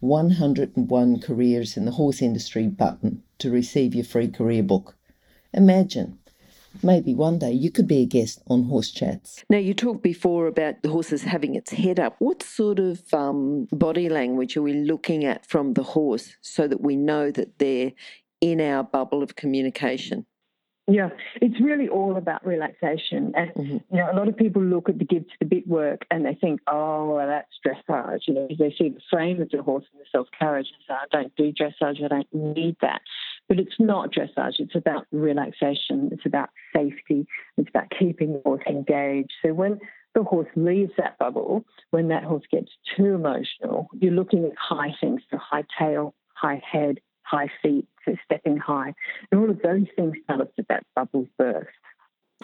101 0.00 1.20
Careers 1.20 1.76
in 1.76 1.84
the 1.84 1.90
Horse 1.92 2.22
Industry 2.22 2.68
button 2.68 3.22
to 3.38 3.50
receive 3.50 3.94
your 3.94 4.04
free 4.04 4.28
career 4.28 4.62
book. 4.62 4.96
Imagine 5.52 6.18
maybe 6.82 7.14
one 7.14 7.38
day 7.38 7.50
you 7.50 7.70
could 7.70 7.88
be 7.88 8.02
a 8.02 8.06
guest 8.06 8.40
on 8.46 8.64
Horse 8.64 8.92
Chats. 8.92 9.44
Now, 9.50 9.58
you 9.58 9.74
talked 9.74 10.02
before 10.02 10.46
about 10.46 10.82
the 10.82 10.90
horses 10.90 11.22
having 11.22 11.56
its 11.56 11.72
head 11.72 11.98
up. 11.98 12.14
What 12.20 12.44
sort 12.44 12.78
of 12.78 13.02
um, 13.12 13.66
body 13.72 14.08
language 14.08 14.56
are 14.56 14.62
we 14.62 14.74
looking 14.74 15.24
at 15.24 15.44
from 15.46 15.74
the 15.74 15.82
horse 15.82 16.36
so 16.42 16.68
that 16.68 16.80
we 16.80 16.94
know 16.94 17.32
that 17.32 17.58
they're 17.58 17.92
in 18.40 18.60
our 18.60 18.84
bubble 18.84 19.22
of 19.22 19.34
communication? 19.34 20.26
Yeah, 20.90 21.10
it's 21.42 21.60
really 21.60 21.86
all 21.88 22.16
about 22.16 22.46
relaxation. 22.46 23.32
And, 23.36 23.50
mm-hmm. 23.50 23.94
you 23.94 24.00
know, 24.00 24.10
a 24.10 24.16
lot 24.16 24.26
of 24.26 24.38
people 24.38 24.62
look 24.62 24.88
at 24.88 24.98
the 24.98 25.04
give 25.04 25.24
to 25.24 25.34
the 25.38 25.44
bit 25.44 25.68
work 25.68 26.06
and 26.10 26.24
they 26.24 26.34
think, 26.34 26.60
oh, 26.66 27.14
well, 27.14 27.26
that's 27.26 27.52
dressage. 27.64 28.20
You 28.26 28.34
know, 28.34 28.48
they 28.58 28.74
see 28.78 28.88
the 28.88 29.00
frame 29.10 29.42
of 29.42 29.50
the 29.50 29.62
horse 29.62 29.84
and 29.92 30.00
the 30.00 30.06
self 30.10 30.28
carriage 30.38 30.68
and 30.72 30.82
say, 30.88 30.94
I 30.94 31.22
don't 31.22 31.36
do 31.36 31.52
dressage, 31.52 32.02
I 32.02 32.08
don't 32.08 32.34
need 32.34 32.76
that. 32.80 33.02
But 33.48 33.60
it's 33.60 33.76
not 33.78 34.12
dressage, 34.12 34.54
it's 34.60 34.74
about 34.74 35.06
relaxation, 35.12 36.08
it's 36.10 36.24
about 36.24 36.48
safety, 36.74 37.26
it's 37.58 37.68
about 37.68 37.92
keeping 37.98 38.32
the 38.32 38.40
horse 38.44 38.64
engaged. 38.66 39.32
So 39.44 39.52
when 39.52 39.78
the 40.14 40.22
horse 40.22 40.48
leaves 40.56 40.92
that 40.96 41.18
bubble, 41.18 41.66
when 41.90 42.08
that 42.08 42.24
horse 42.24 42.44
gets 42.50 42.70
too 42.96 43.14
emotional, 43.14 43.88
you're 44.00 44.12
looking 44.12 44.46
at 44.46 44.52
high 44.58 44.94
things, 45.02 45.20
so 45.30 45.36
high 45.36 45.64
tail, 45.78 46.14
high 46.34 46.62
head, 46.70 47.00
high 47.28 47.50
feet, 47.62 47.86
so 48.04 48.16
stepping 48.24 48.56
high. 48.56 48.94
And 49.30 49.40
all 49.40 49.50
of 49.50 49.60
those 49.62 49.86
things 49.96 50.14
tell 50.28 50.42
us 50.42 50.48
that 50.56 50.68
that 50.68 50.84
bubble's 50.94 51.28
burst. 51.36 51.68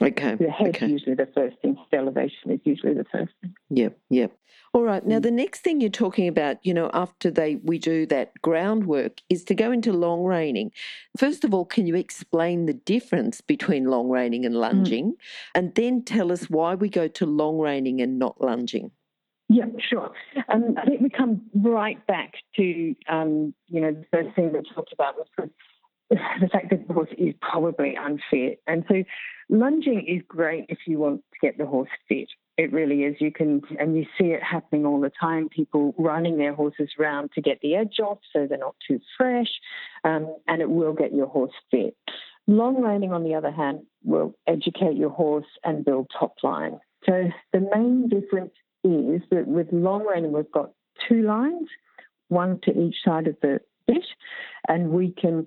Okay. 0.02 0.34
The 0.34 0.50
head's 0.50 0.76
okay. 0.76 0.88
usually 0.88 1.14
the 1.14 1.28
first 1.34 1.56
thing. 1.62 1.76
Elevation 1.92 2.50
is 2.50 2.60
usually 2.64 2.94
the 2.94 3.04
first 3.12 3.32
thing. 3.40 3.54
Yep, 3.70 3.96
yep. 4.10 4.32
All 4.72 4.82
right. 4.82 5.06
Now, 5.06 5.18
mm. 5.18 5.22
the 5.22 5.30
next 5.30 5.60
thing 5.60 5.80
you're 5.80 5.88
talking 5.88 6.26
about, 6.26 6.56
you 6.64 6.74
know, 6.74 6.90
after 6.92 7.30
they 7.30 7.56
we 7.56 7.78
do 7.78 8.04
that 8.06 8.32
groundwork, 8.42 9.20
is 9.30 9.44
to 9.44 9.54
go 9.54 9.70
into 9.70 9.92
long 9.92 10.24
reining. 10.24 10.72
First 11.16 11.44
of 11.44 11.54
all, 11.54 11.64
can 11.64 11.86
you 11.86 11.94
explain 11.94 12.66
the 12.66 12.74
difference 12.74 13.40
between 13.40 13.84
long 13.84 14.08
reining 14.08 14.44
and 14.44 14.56
mm. 14.56 14.58
lunging, 14.58 15.12
mm. 15.12 15.16
and 15.54 15.72
then 15.76 16.02
tell 16.02 16.32
us 16.32 16.50
why 16.50 16.74
we 16.74 16.88
go 16.88 17.06
to 17.06 17.24
long 17.24 17.58
reining 17.58 18.00
and 18.00 18.18
not 18.18 18.40
lunging? 18.40 18.90
Yeah, 19.54 19.66
sure. 19.78 20.10
Um, 20.48 20.74
I 20.76 20.84
think 20.84 21.00
we 21.00 21.10
come 21.10 21.42
right 21.54 22.04
back 22.08 22.32
to, 22.56 22.94
um, 23.08 23.54
you 23.68 23.80
know, 23.80 23.92
the 23.92 24.04
first 24.12 24.34
thing 24.34 24.52
we 24.52 24.60
talked 24.74 24.92
about 24.92 25.14
was 25.16 25.28
the 26.10 26.48
fact 26.48 26.70
that 26.70 26.88
the 26.88 26.92
horse 26.92 27.10
is 27.16 27.34
probably 27.40 27.94
unfit. 27.94 28.60
And 28.66 28.84
so 28.88 29.04
lunging 29.48 30.06
is 30.08 30.22
great 30.26 30.66
if 30.68 30.78
you 30.88 30.98
want 30.98 31.20
to 31.34 31.46
get 31.46 31.56
the 31.56 31.66
horse 31.66 31.88
fit. 32.08 32.28
It 32.56 32.72
really 32.72 33.04
is. 33.04 33.14
You 33.20 33.30
can, 33.30 33.62
and 33.78 33.96
you 33.96 34.06
see 34.18 34.26
it 34.26 34.42
happening 34.42 34.86
all 34.86 35.00
the 35.00 35.12
time. 35.20 35.48
People 35.48 35.94
running 35.98 36.36
their 36.36 36.54
horses 36.54 36.90
around 36.98 37.30
to 37.34 37.40
get 37.40 37.60
the 37.62 37.76
edge 37.76 38.00
off 38.02 38.18
so 38.32 38.48
they're 38.48 38.58
not 38.58 38.74
too 38.88 38.98
fresh, 39.16 39.52
um, 40.02 40.34
and 40.48 40.62
it 40.62 40.70
will 40.70 40.94
get 40.94 41.14
your 41.14 41.28
horse 41.28 41.54
fit. 41.70 41.96
Long 42.48 42.82
reining, 42.82 43.12
on 43.12 43.22
the 43.22 43.36
other 43.36 43.52
hand, 43.52 43.86
will 44.02 44.34
educate 44.48 44.96
your 44.96 45.10
horse 45.10 45.46
and 45.62 45.84
build 45.84 46.10
top 46.18 46.34
line. 46.42 46.80
So 47.06 47.28
the 47.52 47.60
main 47.74 48.08
difference 48.08 48.52
is 48.84 49.22
that 49.30 49.46
with 49.46 49.68
long 49.72 50.06
reining, 50.06 50.32
we've 50.32 50.50
got 50.52 50.70
two 51.08 51.22
lines, 51.22 51.68
one 52.28 52.60
to 52.64 52.78
each 52.78 52.96
side 53.04 53.26
of 53.26 53.36
the 53.42 53.60
bit, 53.86 54.04
and 54.68 54.90
we 54.90 55.10
can 55.10 55.46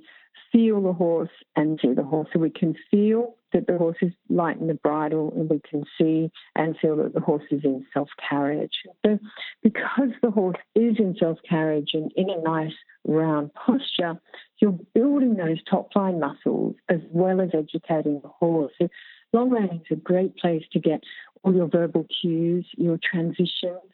feel 0.51 0.81
the 0.81 0.93
horse 0.93 1.29
and 1.55 1.79
see 1.81 1.93
the 1.93 2.03
horse. 2.03 2.27
So 2.33 2.39
we 2.39 2.49
can 2.49 2.75
feel 2.89 3.35
that 3.53 3.67
the 3.67 3.77
horse 3.77 3.97
is 4.01 4.11
light 4.29 4.59
in 4.59 4.67
the 4.67 4.73
bridle, 4.73 5.33
and 5.35 5.49
we 5.49 5.61
can 5.69 5.83
see 5.97 6.29
and 6.55 6.75
feel 6.81 6.97
that 6.97 7.13
the 7.13 7.21
horse 7.21 7.43
is 7.51 7.61
in 7.63 7.85
self 7.93 8.09
carriage. 8.29 8.73
So, 9.05 9.19
because 9.63 10.09
the 10.21 10.31
horse 10.31 10.57
is 10.75 10.95
in 10.99 11.15
self 11.19 11.37
carriage 11.47 11.91
and 11.93 12.11
in 12.15 12.29
a 12.29 12.41
nice 12.41 12.73
round 13.05 13.51
posture, 13.53 14.19
you're 14.59 14.77
building 14.93 15.35
those 15.35 15.63
top 15.69 15.95
line 15.95 16.19
muscles 16.19 16.75
as 16.89 16.99
well 17.11 17.41
as 17.41 17.49
educating 17.53 18.19
the 18.21 18.29
horse. 18.29 18.73
So 18.79 18.89
long 19.33 19.49
reining 19.49 19.81
is 19.89 19.91
a 19.91 19.95
great 19.95 20.35
place 20.37 20.63
to 20.73 20.79
get 20.79 21.01
all 21.43 21.53
your 21.53 21.67
verbal 21.67 22.05
cues, 22.21 22.67
your 22.77 22.99
transitions. 23.03 23.91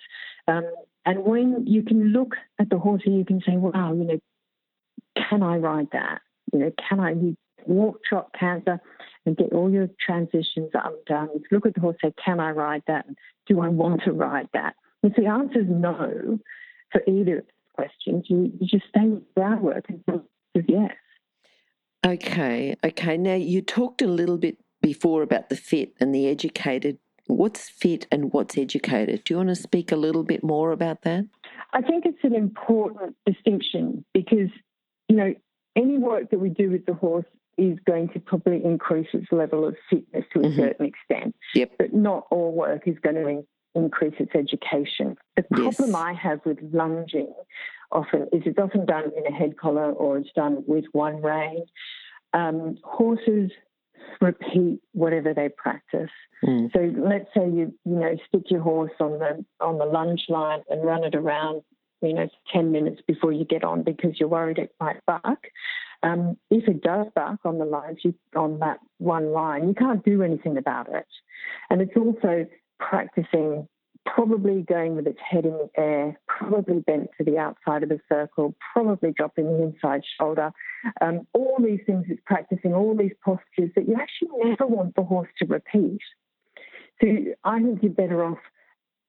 Um, 0.47 0.63
and 1.05 1.23
when 1.25 1.65
you 1.67 1.83
can 1.83 2.09
look 2.09 2.35
at 2.59 2.69
the 2.69 2.77
horse 2.77 3.01
and 3.05 3.17
you 3.17 3.25
can 3.25 3.41
say, 3.41 3.55
wow, 3.57 3.93
you 3.93 4.03
know, 4.03 4.19
can 5.29 5.43
I 5.43 5.57
ride 5.57 5.87
that? 5.91 6.21
You 6.51 6.59
know, 6.59 6.71
can 6.89 6.99
I 6.99 7.35
walk, 7.65 8.03
trot, 8.03 8.29
canter, 8.39 8.79
and 9.25 9.37
get 9.37 9.53
all 9.53 9.69
your 9.69 9.89
transitions 10.05 10.71
undone? 10.73 11.29
Look 11.51 11.65
at 11.65 11.75
the 11.75 11.81
horse, 11.81 11.97
say, 12.01 12.13
can 12.23 12.39
I 12.39 12.51
ride 12.51 12.83
that? 12.87 13.05
Do 13.47 13.61
I 13.61 13.67
want 13.67 14.01
to 14.05 14.11
ride 14.11 14.49
that? 14.53 14.75
If 15.01 15.15
the 15.15 15.25
answer 15.25 15.59
is 15.59 15.67
no 15.67 16.39
for 16.91 17.01
either 17.07 17.39
of 17.39 17.45
the 17.45 17.51
questions, 17.73 18.25
you, 18.29 18.51
you 18.59 18.67
just 18.67 18.85
stay 18.89 19.07
with 19.07 19.23
groundwork 19.35 19.85
and 19.89 20.03
say 20.07 20.63
yes. 20.67 20.91
Okay, 22.05 22.75
okay. 22.83 23.17
Now 23.17 23.35
you 23.35 23.61
talked 23.61 24.01
a 24.01 24.07
little 24.07 24.37
bit 24.37 24.57
before 24.81 25.21
about 25.21 25.49
the 25.49 25.55
fit 25.55 25.93
and 25.99 26.13
the 26.13 26.27
educated. 26.27 26.99
What's 27.27 27.69
fit 27.69 28.05
and 28.11 28.33
what's 28.33 28.57
educated? 28.57 29.23
Do 29.23 29.33
you 29.33 29.37
want 29.37 29.49
to 29.49 29.55
speak 29.55 29.91
a 29.91 29.95
little 29.95 30.23
bit 30.23 30.43
more 30.43 30.71
about 30.71 31.03
that? 31.03 31.25
I 31.71 31.81
think 31.81 32.05
it's 32.05 32.23
an 32.23 32.35
important 32.35 33.15
distinction 33.25 34.05
because, 34.13 34.49
you 35.07 35.15
know, 35.15 35.33
any 35.75 35.97
work 35.97 36.29
that 36.31 36.39
we 36.39 36.49
do 36.49 36.69
with 36.69 36.85
the 36.85 36.93
horse 36.93 37.25
is 37.57 37.77
going 37.85 38.09
to 38.09 38.19
probably 38.19 38.63
increase 38.63 39.07
its 39.13 39.27
level 39.31 39.65
of 39.67 39.75
fitness 39.89 40.25
to 40.33 40.39
a 40.39 40.43
mm-hmm. 40.43 40.59
certain 40.59 40.85
extent. 40.85 41.35
Yep. 41.55 41.71
But 41.77 41.93
not 41.93 42.27
all 42.29 42.51
work 42.51 42.87
is 42.87 42.97
going 43.01 43.15
to 43.15 43.27
in- 43.27 43.47
increase 43.75 44.15
its 44.19 44.31
education. 44.35 45.15
The 45.35 45.43
problem 45.43 45.89
yes. 45.89 45.95
I 45.95 46.13
have 46.13 46.39
with 46.45 46.59
lunging 46.73 47.33
often 47.91 48.23
is 48.31 48.41
it's 48.45 48.57
often 48.57 48.85
done 48.85 49.11
in 49.15 49.25
a 49.31 49.35
head 49.35 49.57
collar 49.57 49.91
or 49.91 50.17
it's 50.17 50.31
done 50.35 50.63
with 50.67 50.85
one 50.91 51.21
rein. 51.21 51.65
Um, 52.33 52.77
horses 52.83 53.51
repeat 54.21 54.79
whatever 54.93 55.33
they 55.33 55.49
practice. 55.49 56.09
Mm. 56.43 56.71
So 56.73 56.79
let's 57.01 57.29
say 57.35 57.45
you 57.45 57.73
you 57.85 57.95
know 57.95 58.15
stick 58.27 58.43
your 58.49 58.61
horse 58.61 58.91
on 58.99 59.19
the 59.19 59.45
on 59.59 59.77
the 59.77 59.85
lunge 59.85 60.25
line 60.29 60.61
and 60.69 60.83
run 60.83 61.03
it 61.03 61.15
around 61.15 61.61
you 62.01 62.13
know 62.13 62.27
10 62.51 62.71
minutes 62.71 63.01
before 63.07 63.31
you 63.31 63.45
get 63.45 63.63
on 63.63 63.83
because 63.83 64.19
you're 64.19 64.29
worried 64.29 64.57
it 64.57 64.73
might 64.79 64.99
buck. 65.05 65.39
Um, 66.03 66.37
if 66.51 66.67
it 66.67 66.81
does 66.81 67.07
buck 67.15 67.39
on 67.45 67.59
the 67.59 67.65
lines 67.65 67.99
you, 68.03 68.13
on 68.35 68.59
that 68.59 68.79
one 68.97 69.31
line, 69.31 69.69
you 69.69 69.73
can't 69.73 70.03
do 70.03 70.21
anything 70.21 70.57
about 70.57 70.93
it. 70.93 71.07
And 71.69 71.81
it's 71.81 71.95
also 71.95 72.45
practicing 72.77 73.67
probably 74.05 74.61
going 74.61 74.95
with 74.95 75.07
its 75.07 75.19
head 75.27 75.45
in 75.45 75.51
the 75.51 75.69
air, 75.77 76.19
probably 76.27 76.79
bent 76.79 77.09
to 77.17 77.23
the 77.23 77.37
outside 77.37 77.83
of 77.83 77.89
the 77.89 77.99
circle, 78.09 78.55
probably 78.73 79.11
dropping 79.11 79.45
the 79.45 79.63
inside 79.63 80.01
shoulder. 80.19 80.51
Um, 81.01 81.27
all 81.33 81.57
these 81.59 81.79
things 81.85 82.05
it's 82.09 82.21
practicing, 82.25 82.73
all 82.73 82.95
these 82.95 83.13
postures 83.23 83.71
that 83.75 83.87
you 83.87 83.95
actually 83.95 84.49
never 84.49 84.67
want 84.67 84.95
the 84.95 85.03
horse 85.03 85.29
to 85.39 85.45
repeat. 85.45 85.99
So 87.01 87.07
I 87.43 87.61
think 87.61 87.81
you're 87.81 87.91
better 87.91 88.23
off 88.23 88.39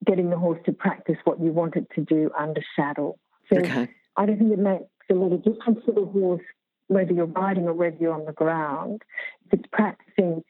getting 0.07 0.31
the 0.31 0.39
horse 0.39 0.61
to 0.67 0.73
practice 0.73 1.17
what 1.25 1.41
you 1.41 1.51
want 1.51 1.77
it 1.77 1.87
to 1.95 2.03
do 2.03 2.31
under 2.39 2.63
saddle. 2.77 3.19
So 3.53 3.61
okay. 3.61 3.89
I 4.17 4.27
don't 4.27 4.39
think 4.39 4.53
it 4.53 4.59
makes 4.59 4.85
a 5.11 5.15
lot 5.15 5.33
of 5.33 5.45
difference 5.45 5.81
to 5.87 5.93
the 5.93 6.05
horse 6.05 6.43
whether 6.89 7.13
you're 7.13 7.27
riding 7.27 7.65
or 7.65 7.73
whether 7.73 7.97
you're 7.99 8.13
on 8.13 8.27
the 8.27 8.33
ground. 8.33 9.03
If 9.47 9.61
it's 9.61 9.69
practicing 9.73 10.43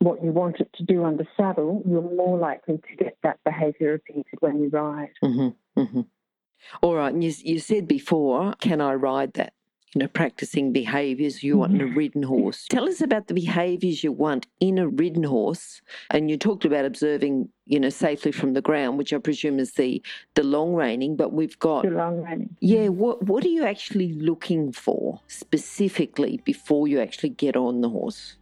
what 0.00 0.22
you 0.22 0.30
want 0.30 0.60
it 0.60 0.70
to 0.74 0.84
do 0.84 1.04
under 1.04 1.26
saddle, 1.36 1.82
you're 1.86 2.02
more 2.02 2.38
likely 2.38 2.78
to 2.78 3.04
get 3.04 3.16
that 3.22 3.38
behaviour 3.44 3.92
repeated 3.92 4.38
when 4.40 4.60
you 4.60 4.68
ride. 4.68 5.10
Mm-hmm, 5.24 5.80
mm-hmm. 5.80 6.00
All 6.82 6.94
right, 6.94 7.12
and 7.12 7.22
you, 7.22 7.32
you 7.42 7.58
said 7.58 7.88
before, 7.88 8.54
can 8.60 8.80
I 8.80 8.94
ride 8.94 9.34
that? 9.34 9.52
You 9.94 10.00
know, 10.00 10.08
practicing 10.08 10.70
behaviours 10.70 11.42
you 11.42 11.56
want 11.56 11.72
in 11.72 11.80
a 11.80 11.84
mm-hmm. 11.84 11.96
ridden 11.96 12.22
horse. 12.22 12.66
Tell 12.68 12.86
us 12.86 13.00
about 13.00 13.26
the 13.26 13.32
behaviours 13.32 14.04
you 14.04 14.12
want 14.12 14.46
in 14.60 14.76
a 14.76 14.86
ridden 14.86 15.22
horse. 15.22 15.80
And 16.10 16.30
you 16.30 16.36
talked 16.36 16.66
about 16.66 16.84
observing, 16.84 17.48
you 17.64 17.80
know, 17.80 17.88
safely 17.88 18.30
from 18.30 18.52
the 18.52 18.60
ground, 18.60 18.98
which 18.98 19.14
I 19.14 19.18
presume 19.18 19.58
is 19.58 19.72
the 19.72 20.02
the 20.34 20.42
long 20.42 20.74
reining. 20.74 21.16
But 21.16 21.32
we've 21.32 21.58
got 21.58 21.84
the 21.84 21.90
long 21.90 22.22
reining. 22.22 22.54
Yeah, 22.60 22.88
what 22.88 23.22
what 23.22 23.42
are 23.46 23.48
you 23.48 23.64
actually 23.64 24.12
looking 24.12 24.72
for 24.72 25.22
specifically 25.26 26.42
before 26.44 26.86
you 26.86 27.00
actually 27.00 27.30
get 27.30 27.56
on 27.56 27.80
the 27.80 27.88
horse? 27.88 28.36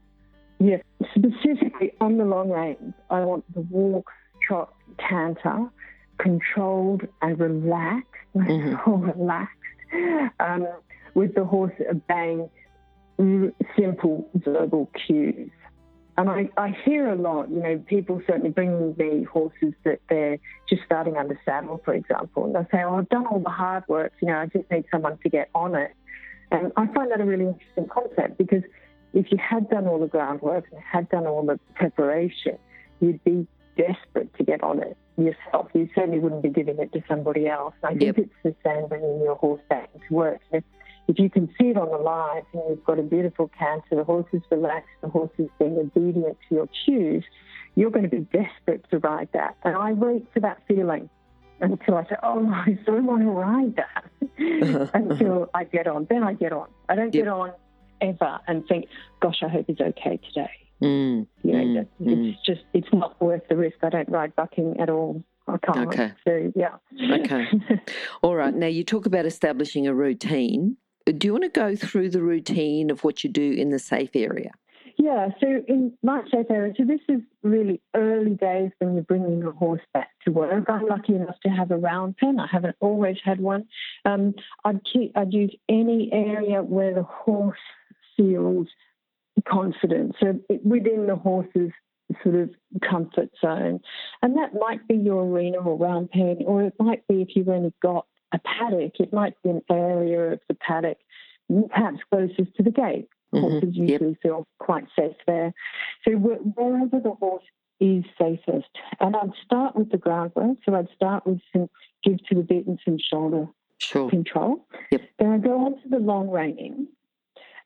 Yes, 0.59 0.83
specifically 1.15 1.93
on 2.01 2.17
the 2.17 2.25
long 2.25 2.51
reins, 2.51 2.95
I 3.11 3.21
want 3.21 3.45
the 3.55 3.61
walk, 3.61 4.11
trot, 4.47 4.73
canter 4.99 5.71
controlled 6.19 7.03
and 7.21 7.39
relaxed, 7.39 8.11
mm-hmm. 8.35 9.21
relaxed, 9.21 9.53
um, 10.41 10.67
with 11.15 11.35
the 11.35 11.45
horse 11.45 11.75
obeying 11.91 12.49
simple 13.79 14.29
verbal 14.35 14.91
cues. 15.07 15.51
And 16.19 16.31
I, 16.31 16.49
I 16.57 16.75
hear 16.85 17.11
a 17.11 17.15
lot, 17.15 17.51
you 17.51 17.63
know, 17.63 17.79
people 17.87 18.23
certainly 18.27 18.51
bring 18.51 18.97
me 18.97 19.25
horses 19.25 19.75
that 19.85 20.01
they're 20.09 20.39
just 20.69 20.83
starting 20.87 21.19
under 21.19 21.39
saddle, 21.45 21.83
for 21.85 21.93
example, 21.93 22.47
and 22.47 22.55
they'll 22.55 22.67
say, 22.73 22.83
oh, 22.83 22.97
I've 22.97 23.09
done 23.11 23.27
all 23.27 23.41
the 23.41 23.51
hard 23.51 23.85
work, 23.87 24.13
you 24.23 24.29
know, 24.29 24.39
I 24.39 24.47
just 24.47 24.71
need 24.71 24.85
someone 24.91 25.19
to 25.19 25.29
get 25.29 25.51
on 25.55 25.75
it. 25.75 25.93
And 26.51 26.73
I 26.77 26.87
find 26.87 27.11
that 27.11 27.21
a 27.21 27.25
really 27.25 27.47
interesting 27.47 27.89
concept 27.89 28.39
because 28.39 28.63
if 29.17 29.33
you 29.33 29.39
had 29.39 29.71
done 29.71 29.87
all 29.87 29.99
the 29.99 30.07
groundwork 30.07 30.67
and 30.71 30.81
had 30.81 31.09
done 31.09 31.27
all 31.27 31.45
the 31.45 31.59
preparation, 31.75 32.59
you'd 33.01 33.25
be 33.25 33.47
desperate 33.75 34.35
to 34.37 34.45
get 34.45 34.63
on 34.63 34.83
it 34.83 34.97
yourself. 35.17 35.69
You 35.73 35.89
certainly 35.95 36.19
wouldn't 36.19 36.43
be 36.43 36.51
giving 36.51 36.79
it 36.79 36.93
to 36.93 37.03
somebody 37.09 37.49
else. 37.49 37.73
I 37.83 37.93
yep. 37.93 38.17
think 38.17 38.19
it's 38.19 38.35
the 38.45 38.55
same 38.63 38.89
bringing 38.89 39.23
your 39.23 39.37
horse 39.37 39.63
back 39.71 39.89
into 39.95 40.07
work. 40.13 40.41
If, 40.53 40.65
if 41.09 41.19
you 41.19 41.31
can 41.31 41.47
see 41.59 41.69
it 41.69 41.79
on 41.79 41.91
the 41.91 41.97
live 41.97 42.45
and 42.53 42.63
you've 42.69 42.85
got 42.85 42.99
a 42.99 43.03
beautiful 43.03 43.51
canter, 43.59 43.97
the 43.97 44.05
horse 44.05 44.27
is 44.35 44.43
relaxed, 44.51 44.91
the 45.01 45.09
horse 45.09 45.31
is 45.39 45.49
being 45.59 45.79
obedient 45.79 46.37
to 46.51 46.55
your 46.55 46.69
cues, 46.85 47.25
you're 47.75 47.91
going 47.91 48.09
to 48.09 48.15
be 48.15 48.27
desperate 48.37 48.85
to 48.91 48.99
ride 48.99 49.31
that. 49.33 49.57
And 49.65 49.77
I 49.77 49.95
wait 49.95 50.27
for 50.35 50.41
that 50.41 50.59
feeling 50.69 51.09
until 51.63 51.97
I 51.97 52.05
say, 52.05 52.17
oh, 52.23 52.47
I 52.51 52.79
so 52.85 52.93
want 52.97 53.23
to 53.23 53.31
ride 53.31 53.77
that 53.77 54.91
until 54.95 55.49
I 55.55 55.65
get 55.65 55.87
on. 55.87 56.07
Then 56.11 56.23
I 56.23 56.35
get 56.35 56.53
on. 56.53 56.69
I 56.87 56.97
don't 56.97 57.15
yep. 57.15 57.25
get 57.25 57.29
on 57.29 57.53
ever 58.01 58.39
and 58.47 58.67
think, 58.67 58.87
gosh, 59.21 59.43
I 59.43 59.49
hope 59.49 59.67
he's 59.67 59.81
okay 59.81 60.21
today. 60.29 60.51
Mm, 60.83 61.27
you 61.43 61.53
know, 61.53 61.59
mm, 61.59 61.87
it's 62.01 62.11
mm. 62.11 62.37
just 62.45 62.61
it's 62.75 62.89
not 62.93 63.21
worth 63.21 63.43
the 63.49 63.57
risk. 63.57 63.77
I 63.83 63.89
don't 63.89 64.09
ride 64.09 64.37
bucking 64.37 64.79
at 64.79 64.91
all. 64.91 65.23
I 65.49 65.57
can't. 65.59 65.89
Okay. 65.89 66.13
So 66.27 66.53
yeah. 66.55 66.77
Okay. 67.13 67.47
all 68.23 68.35
right. 68.35 68.55
Now 68.55 68.67
you 68.67 68.85
talk 68.85 69.07
about 69.07 69.25
establishing 69.27 69.87
a 69.87 69.95
routine. 69.95 70.77
Do 71.07 71.27
you 71.27 71.33
want 71.33 71.45
to 71.45 71.51
go 71.51 71.77
through 71.77 72.11
the 72.11 72.21
routine 72.21 72.91
of 72.91 73.05
what 73.05 73.25
you 73.25 73.31
do 73.31 73.53
in 73.53 73.71
the 73.71 73.79
safe 73.79 74.11
area? 74.15 74.51
Yeah, 74.99 75.29
so 75.41 75.63
in 75.69 75.93
my 76.03 76.23
safe 76.33 76.47
area, 76.49 76.73
so 76.77 76.85
this 76.85 77.01
is 77.09 77.21
really 77.43 77.83
early 77.95 78.35
days 78.35 78.71
when 78.79 78.95
you're 78.95 79.05
bringing 79.05 79.39
your 79.39 79.53
horse 79.53 79.83
back 79.93 80.09
to 80.25 80.33
work. 80.33 80.65
I'm 80.69 80.87
lucky 80.87 81.15
enough 81.15 81.37
to 81.45 81.51
have 81.51 81.71
a 81.71 81.77
round 81.77 82.17
pen. 82.17 82.41
I 82.41 82.47
haven't 82.51 82.77
always 82.81 83.19
had 83.23 83.39
one. 83.39 83.67
Um, 84.07 84.35
I'd, 84.65 84.81
keep, 84.91 85.13
I'd 85.15 85.35
use 85.35 85.55
any 85.69 86.11
area 86.13 86.63
where 86.63 86.95
the 86.95 87.03
horse 87.03 87.59
feels 88.17 88.69
confident. 89.47 90.17
So 90.21 90.39
within 90.65 91.07
the 91.07 91.17
horse's 91.17 91.73
sort 92.23 92.37
of 92.37 92.51
comfort 92.89 93.31
zone. 93.41 93.81
And 94.23 94.37
that 94.37 94.55
might 94.55 94.87
be 94.87 94.95
your 94.95 95.25
arena 95.25 95.59
or 95.59 95.77
round 95.77 96.11
pen, 96.11 96.39
or 96.47 96.63
it 96.63 96.75
might 96.79 97.07
be 97.09 97.23
if 97.23 97.29
you've 97.35 97.49
only 97.49 97.73
got 97.83 98.07
a 98.33 98.39
paddock, 98.39 98.93
it 98.99 99.13
might 99.13 99.35
be 99.43 99.51
an 99.51 99.63
area 99.71 100.33
of 100.33 100.41
the 100.49 100.55
paddock, 100.55 100.99
perhaps 101.69 101.99
closest 102.11 102.55
to 102.57 102.63
the 102.63 102.71
gate. 102.71 103.09
Mm-hmm. 103.35 103.41
Horses 103.41 103.71
usually 103.73 104.11
yep. 104.11 104.23
feel 104.23 104.47
quite 104.61 104.87
safe 104.97 105.17
there. 105.27 105.53
So 106.07 106.13
wherever 106.13 107.01
the 107.01 107.17
horse 107.19 107.43
is 107.81 108.05
safest. 108.19 108.69
And 109.01 109.17
I'd 109.17 109.33
start 109.45 109.77
with 109.77 109.91
the 109.91 109.99
groundwork. 109.99 110.59
So 110.65 110.75
I'd 110.75 110.89
start 110.95 111.27
with 111.27 111.41
some 111.53 111.69
give 112.05 112.25
to 112.29 112.37
the 112.37 112.43
bit 112.43 112.67
and 112.67 112.79
some 112.85 112.99
shoulder 112.99 113.49
sure. 113.79 114.09
control. 114.09 114.67
Yep. 114.93 115.03
Then 115.19 115.31
I 115.31 115.39
go 115.39 115.67
on 115.67 115.73
to 115.83 115.89
the 115.89 115.99
long 115.99 116.31
reining 116.31 116.89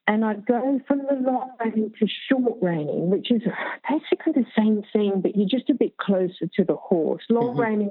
and 0.06 0.24
I'd 0.24 0.46
go 0.46 0.80
from 0.86 0.98
the 0.98 1.14
long 1.14 1.50
reining 1.64 1.92
to 1.98 2.06
short 2.28 2.58
reining, 2.60 3.10
which 3.10 3.30
is 3.30 3.42
basically 3.88 4.32
the 4.32 4.46
same 4.56 4.82
thing, 4.92 5.20
but 5.20 5.36
you're 5.36 5.48
just 5.48 5.70
a 5.70 5.74
bit 5.74 5.96
closer 5.98 6.48
to 6.56 6.64
the 6.64 6.76
horse. 6.76 7.22
Long 7.28 7.50
mm-hmm. 7.50 7.60
reining 7.60 7.90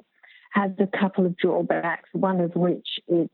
has 0.52 0.72
a 0.80 0.88
couple 0.98 1.26
of 1.26 1.38
drawbacks, 1.38 2.10
one 2.14 2.42
of 2.42 2.56
which 2.56 2.88
is 3.08 3.30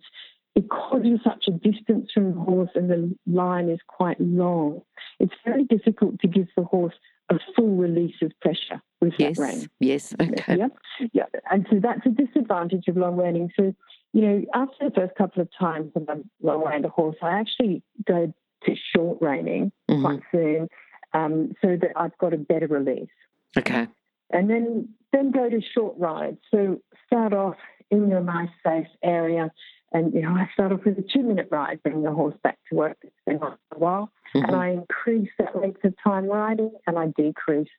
because 0.53 1.01
you're 1.03 1.19
such 1.23 1.45
a 1.47 1.51
distance 1.51 2.09
from 2.13 2.33
the 2.33 2.39
horse 2.39 2.69
and 2.75 2.89
the 2.89 3.15
line 3.27 3.69
is 3.69 3.79
quite 3.87 4.19
long, 4.19 4.81
it's 5.19 5.33
very 5.45 5.65
difficult 5.65 6.19
to 6.21 6.27
give 6.27 6.47
the 6.55 6.63
horse 6.63 6.93
a 7.29 7.35
full 7.55 7.75
release 7.75 8.15
of 8.21 8.31
pressure 8.41 8.81
with 9.01 9.13
yes, 9.17 9.37
that 9.37 9.43
rein. 9.43 9.69
Yes, 9.79 10.15
okay. 10.19 10.57
Yeah, 10.57 10.67
yeah. 11.11 11.25
And 11.51 11.67
so 11.69 11.79
that's 11.81 12.05
a 12.05 12.09
disadvantage 12.09 12.87
of 12.87 12.95
long 12.95 13.17
reining. 13.17 13.51
So, 13.55 13.73
you 14.13 14.21
know, 14.21 14.45
after 14.53 14.89
the 14.89 14.95
first 14.95 15.15
couple 15.15 15.41
of 15.41 15.49
times 15.59 15.91
that 15.95 16.05
I'm 16.07 16.29
long 16.41 16.63
reined 16.63 16.85
a 16.85 16.89
horse, 16.89 17.17
I 17.21 17.31
actually 17.39 17.83
go 18.05 18.33
to 18.65 18.75
short 18.95 19.17
reining 19.21 19.71
mm-hmm. 19.89 20.01
quite 20.01 20.21
soon 20.31 20.69
um, 21.13 21.53
so 21.61 21.77
that 21.81 21.91
I've 21.95 22.17
got 22.17 22.33
a 22.33 22.37
better 22.37 22.67
release. 22.67 23.09
Okay. 23.57 23.87
And 24.31 24.49
then 24.49 24.89
then 25.13 25.31
go 25.31 25.49
to 25.49 25.61
short 25.73 25.95
rides. 25.97 26.39
So 26.51 26.81
start 27.07 27.33
off 27.33 27.55
in 27.89 28.09
your 28.09 28.21
nice 28.21 28.49
safe 28.65 28.87
area. 29.03 29.51
And 29.93 30.13
you 30.13 30.21
know, 30.21 30.31
I 30.31 30.49
start 30.53 30.71
off 30.71 30.81
with 30.85 30.97
a 30.97 31.03
two 31.03 31.23
minute 31.23 31.47
ride, 31.51 31.81
bringing 31.83 32.03
the 32.03 32.11
horse 32.11 32.35
back 32.43 32.57
to 32.69 32.75
work. 32.75 32.97
It's 33.01 33.13
been 33.25 33.39
a 33.41 33.57
while. 33.77 34.11
Mm-hmm. 34.35 34.45
And 34.45 34.55
I 34.55 34.69
increase 34.69 35.29
that 35.39 35.55
length 35.55 35.83
of 35.85 35.93
time 36.03 36.25
riding 36.25 36.71
and 36.87 36.97
I 36.97 37.07
decrease 37.15 37.69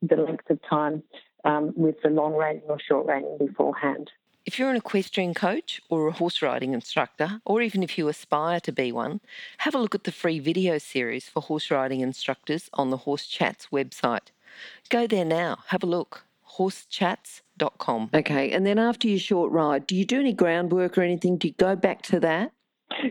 the 0.00 0.16
length 0.16 0.48
of 0.48 0.60
time 0.68 1.02
um, 1.44 1.72
with 1.76 1.96
the 2.02 2.10
long 2.10 2.34
reining 2.34 2.62
or 2.68 2.78
short 2.80 3.06
reining 3.06 3.36
beforehand. 3.38 4.10
If 4.48 4.58
you're 4.58 4.70
an 4.70 4.76
equestrian 4.76 5.34
coach 5.34 5.82
or 5.90 6.08
a 6.08 6.12
horse 6.12 6.40
riding 6.40 6.72
instructor, 6.72 7.42
or 7.44 7.60
even 7.60 7.82
if 7.82 7.98
you 7.98 8.08
aspire 8.08 8.60
to 8.60 8.72
be 8.72 8.90
one, 8.90 9.20
have 9.58 9.74
a 9.74 9.78
look 9.78 9.94
at 9.94 10.04
the 10.04 10.10
free 10.10 10.38
video 10.38 10.78
series 10.78 11.28
for 11.28 11.42
horse 11.42 11.70
riding 11.70 12.00
instructors 12.00 12.70
on 12.72 12.88
the 12.88 12.96
Horse 12.96 13.26
Chats 13.26 13.66
website. 13.70 14.28
Go 14.88 15.06
there 15.06 15.26
now, 15.26 15.58
have 15.66 15.82
a 15.82 15.86
look. 15.86 16.24
horsechats.com. 16.56 18.08
Okay, 18.14 18.50
and 18.50 18.64
then 18.64 18.78
after 18.78 19.06
your 19.06 19.18
short 19.18 19.52
ride, 19.52 19.86
do 19.86 19.94
you 19.94 20.06
do 20.06 20.18
any 20.18 20.32
groundwork 20.32 20.96
or 20.96 21.02
anything? 21.02 21.36
Do 21.36 21.48
you 21.48 21.54
go 21.58 21.76
back 21.76 22.00
to 22.04 22.20
that? 22.20 22.52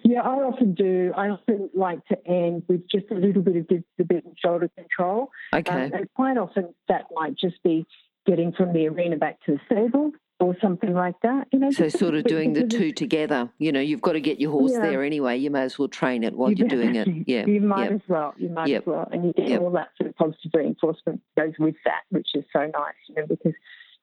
Yeah, 0.04 0.21
I 0.21 0.38
often 0.38 0.73
do. 0.73 1.13
I 1.15 1.30
often 1.30 1.69
like 1.76 2.04
to 2.08 2.17
end 2.26 2.63
with 2.67 2.89
just 2.89 3.12
a 3.12 3.13
little 3.13 3.43
bit 3.43 3.58
of 3.58 3.67
the 3.67 4.04
bit 4.04 4.26
and 4.26 4.36
shoulder 4.43 4.71
control. 4.76 5.30
Okay. 5.54 5.86
Um, 5.86 5.93
and 5.93 6.13
quite 6.15 6.39
often 6.39 6.73
that 6.88 7.06
might 7.13 7.36
just 7.36 7.62
be 7.62 7.86
getting 8.26 8.54
from 8.54 8.73
the 8.73 8.88
arena 8.88 9.17
back 9.17 9.39
to 9.45 9.52
the 9.52 9.60
stable 9.67 10.13
or 10.39 10.56
something 10.62 10.93
like 10.93 11.15
that. 11.21 11.47
You 11.52 11.60
know, 11.60 11.71
so 11.71 11.89
sort 11.89 12.15
of 12.15 12.26
doing 12.26 12.54
the 12.54 12.65
two 12.65 12.91
together. 12.91 13.50
You 13.58 13.71
know, 13.71 13.80
you've 13.80 14.02
got 14.02 14.13
to 14.13 14.21
get 14.21 14.39
your 14.39 14.52
horse 14.52 14.73
yeah. 14.73 14.82
there 14.82 15.04
anyway. 15.04 15.38
You 15.38 15.50
may 15.50 15.62
as 15.62 15.80
well 15.80 15.88
train 15.88 16.23
it 16.23 16.36
while 16.36 16.52
you 16.52 16.65
are 16.65 16.69
doing 16.69 16.95
it. 16.95 17.08
Yeah, 17.28 17.45
you 17.45 17.62
might 17.62 17.91
yep. 17.91 17.93
as 17.93 18.02
well. 18.08 18.34
You 18.38 18.50
might 18.50 18.67
yep. 18.67 18.84
as 18.84 18.88
well, 18.88 19.08
and 19.12 19.26
you 19.26 19.34
get 19.34 19.50
yep. 19.50 19.62
all 19.62 19.71
that 19.71 19.89
sort 19.97 20.10
of 20.10 20.15
positive 20.15 20.52
reinforcement 20.54 21.21
goes 21.38 21.54
with 21.60 21.76
that, 21.86 22.02
which 22.10 22.30
is 22.36 22.43
so 22.54 22.60
nice. 22.60 22.95
You 23.08 23.15
know, 23.15 23.28
because 23.28 23.54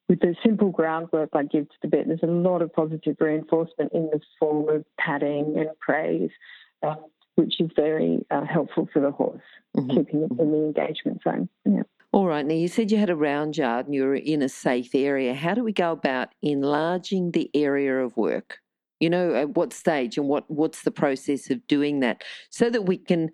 with 0.08 0.20
the 0.20 0.34
simple 0.44 0.70
groundwork 0.70 1.30
I 1.32 1.44
give 1.44 1.68
to 1.68 1.76
the 1.82 1.88
bit, 1.88 2.06
there's 2.06 2.22
a 2.22 2.26
lot 2.26 2.62
of 2.62 2.72
positive 2.72 3.16
reinforcement 3.20 3.92
in 3.92 4.10
the 4.12 4.20
form 4.38 4.68
of 4.68 4.84
patting 4.98 5.54
and 5.56 5.68
praise. 5.80 6.30
Um, 6.82 6.96
which 7.36 7.60
is 7.60 7.68
very 7.74 8.24
uh, 8.30 8.44
helpful 8.44 8.88
for 8.92 9.00
the 9.00 9.10
horse, 9.10 9.40
mm-hmm. 9.76 9.90
keeping 9.90 10.22
it 10.22 10.30
in 10.40 10.52
the 10.52 10.58
engagement 10.58 11.20
zone. 11.24 11.48
Yeah. 11.64 11.82
All 12.14 12.26
right. 12.26 12.46
Now, 12.46 12.54
you 12.54 12.68
said 12.68 12.92
you 12.92 12.98
had 12.98 13.10
a 13.10 13.16
round 13.16 13.56
yard 13.56 13.86
and 13.86 13.94
you 13.96 14.04
were 14.04 14.14
in 14.14 14.40
a 14.40 14.48
safe 14.48 14.94
area. 14.94 15.34
How 15.34 15.52
do 15.52 15.64
we 15.64 15.72
go 15.72 15.90
about 15.90 16.28
enlarging 16.42 17.32
the 17.32 17.50
area 17.54 18.04
of 18.04 18.16
work? 18.16 18.60
You 19.00 19.10
know, 19.10 19.34
at 19.34 19.56
what 19.56 19.72
stage 19.72 20.16
and 20.16 20.28
what, 20.28 20.48
what's 20.48 20.82
the 20.82 20.92
process 20.92 21.50
of 21.50 21.66
doing 21.66 21.98
that 22.00 22.22
so 22.50 22.70
that 22.70 22.82
we 22.82 22.98
can 22.98 23.32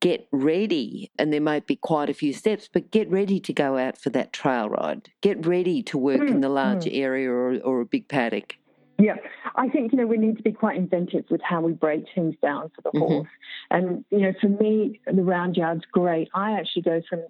get 0.00 0.28
ready? 0.30 1.10
And 1.18 1.32
there 1.32 1.40
might 1.40 1.66
be 1.66 1.74
quite 1.74 2.10
a 2.10 2.14
few 2.14 2.34
steps, 2.34 2.68
but 2.70 2.90
get 2.90 3.10
ready 3.10 3.40
to 3.40 3.52
go 3.54 3.78
out 3.78 3.96
for 3.96 4.10
that 4.10 4.34
trail 4.34 4.68
ride. 4.68 5.08
Get 5.22 5.46
ready 5.46 5.82
to 5.84 5.96
work 5.96 6.20
mm, 6.20 6.32
in 6.32 6.42
the 6.42 6.50
large 6.50 6.84
mm. 6.84 6.94
area 6.94 7.30
or, 7.30 7.60
or 7.60 7.80
a 7.80 7.86
big 7.86 8.08
paddock. 8.08 8.56
Yeah, 8.98 9.16
I 9.56 9.70
think 9.70 9.90
you 9.90 9.96
know 9.96 10.06
we 10.06 10.18
need 10.18 10.36
to 10.36 10.42
be 10.42 10.52
quite 10.52 10.76
inventive 10.76 11.24
with 11.30 11.40
how 11.42 11.62
we 11.62 11.72
break 11.72 12.04
things 12.14 12.34
down 12.42 12.70
for 12.76 12.82
the 12.82 12.90
mm-hmm. 12.90 13.12
horse. 13.14 13.28
And 13.70 14.04
you 14.10 14.18
know, 14.18 14.34
for 14.38 14.48
me, 14.48 15.00
the 15.06 15.22
round 15.22 15.56
yard's 15.56 15.84
great. 15.90 16.28
I 16.34 16.52
actually 16.52 16.82
go 16.82 17.00
from 17.08 17.22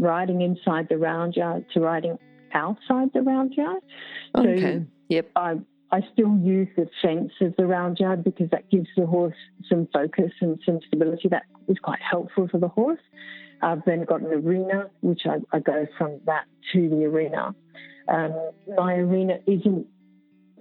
riding 0.00 0.40
inside 0.40 0.88
the 0.88 0.98
round 0.98 1.36
yard 1.36 1.64
to 1.74 1.80
riding 1.80 2.18
outside 2.52 3.12
the 3.14 3.22
round 3.22 3.52
yard. 3.54 3.82
Okay. 4.36 4.60
So 4.60 4.86
yep. 5.08 5.30
I 5.36 5.60
I 5.92 6.00
still 6.12 6.36
use 6.38 6.68
the 6.76 6.88
fence 7.02 7.32
of 7.40 7.54
the 7.56 7.66
round 7.66 7.98
yard 7.98 8.24
because 8.24 8.48
that 8.50 8.70
gives 8.70 8.88
the 8.96 9.06
horse 9.06 9.36
some 9.68 9.88
focus 9.92 10.32
and 10.40 10.58
some 10.64 10.80
stability. 10.86 11.28
That 11.28 11.44
is 11.68 11.78
quite 11.82 12.00
helpful 12.00 12.48
for 12.48 12.58
the 12.58 12.68
horse. 12.68 13.00
I've 13.62 13.84
then 13.84 14.04
got 14.04 14.20
an 14.22 14.28
arena, 14.28 14.86
which 15.02 15.22
I, 15.26 15.36
I 15.54 15.60
go 15.60 15.86
from 15.98 16.20
that 16.26 16.44
to 16.72 16.88
the 16.88 17.04
arena. 17.04 17.54
Um, 18.08 18.34
my 18.76 18.94
arena 18.94 19.38
isn't 19.46 19.86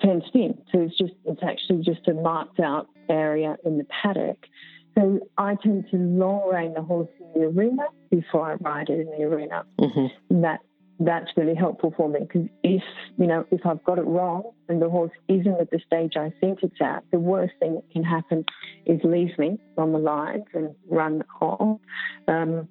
fenced 0.01 0.31
in, 0.33 0.57
so 0.71 0.81
it's 0.81 0.97
just 0.97 1.13
it's 1.25 1.41
actually 1.43 1.83
just 1.83 2.07
a 2.07 2.13
marked 2.13 2.59
out 2.59 2.87
area 3.09 3.55
in 3.65 3.77
the 3.77 3.85
paddock. 3.85 4.37
So 4.95 5.19
I 5.37 5.55
tend 5.55 5.85
to 5.91 5.97
long 5.97 6.49
rein 6.51 6.73
the 6.73 6.81
horse 6.81 7.09
in 7.19 7.41
the 7.41 7.47
arena 7.47 7.83
before 8.09 8.51
I 8.51 8.55
ride 8.55 8.89
it 8.89 8.99
in 8.99 9.07
the 9.07 9.23
arena. 9.23 9.65
Mm-hmm. 9.79 10.41
That 10.41 10.59
that's 11.01 11.31
really 11.37 11.55
helpful 11.55 11.93
for 11.95 12.09
me 12.09 12.19
because 12.19 12.49
if 12.61 12.83
you 13.17 13.25
know 13.25 13.45
if 13.51 13.65
I've 13.65 13.83
got 13.85 13.99
it 13.99 14.05
wrong 14.05 14.51
and 14.67 14.81
the 14.81 14.89
horse 14.89 15.11
isn't 15.29 15.59
at 15.59 15.71
the 15.71 15.79
stage 15.85 16.13
I 16.17 16.33
think 16.41 16.59
it's 16.61 16.81
at, 16.81 17.03
the 17.11 17.19
worst 17.19 17.53
thing 17.59 17.75
that 17.75 17.89
can 17.91 18.03
happen 18.03 18.43
is 18.85 18.99
leave 19.03 19.37
me 19.37 19.59
on 19.77 19.93
the 19.93 19.99
lines 19.99 20.45
and 20.53 20.75
run 20.89 21.23
off. 21.39 21.79
Um, 22.27 22.67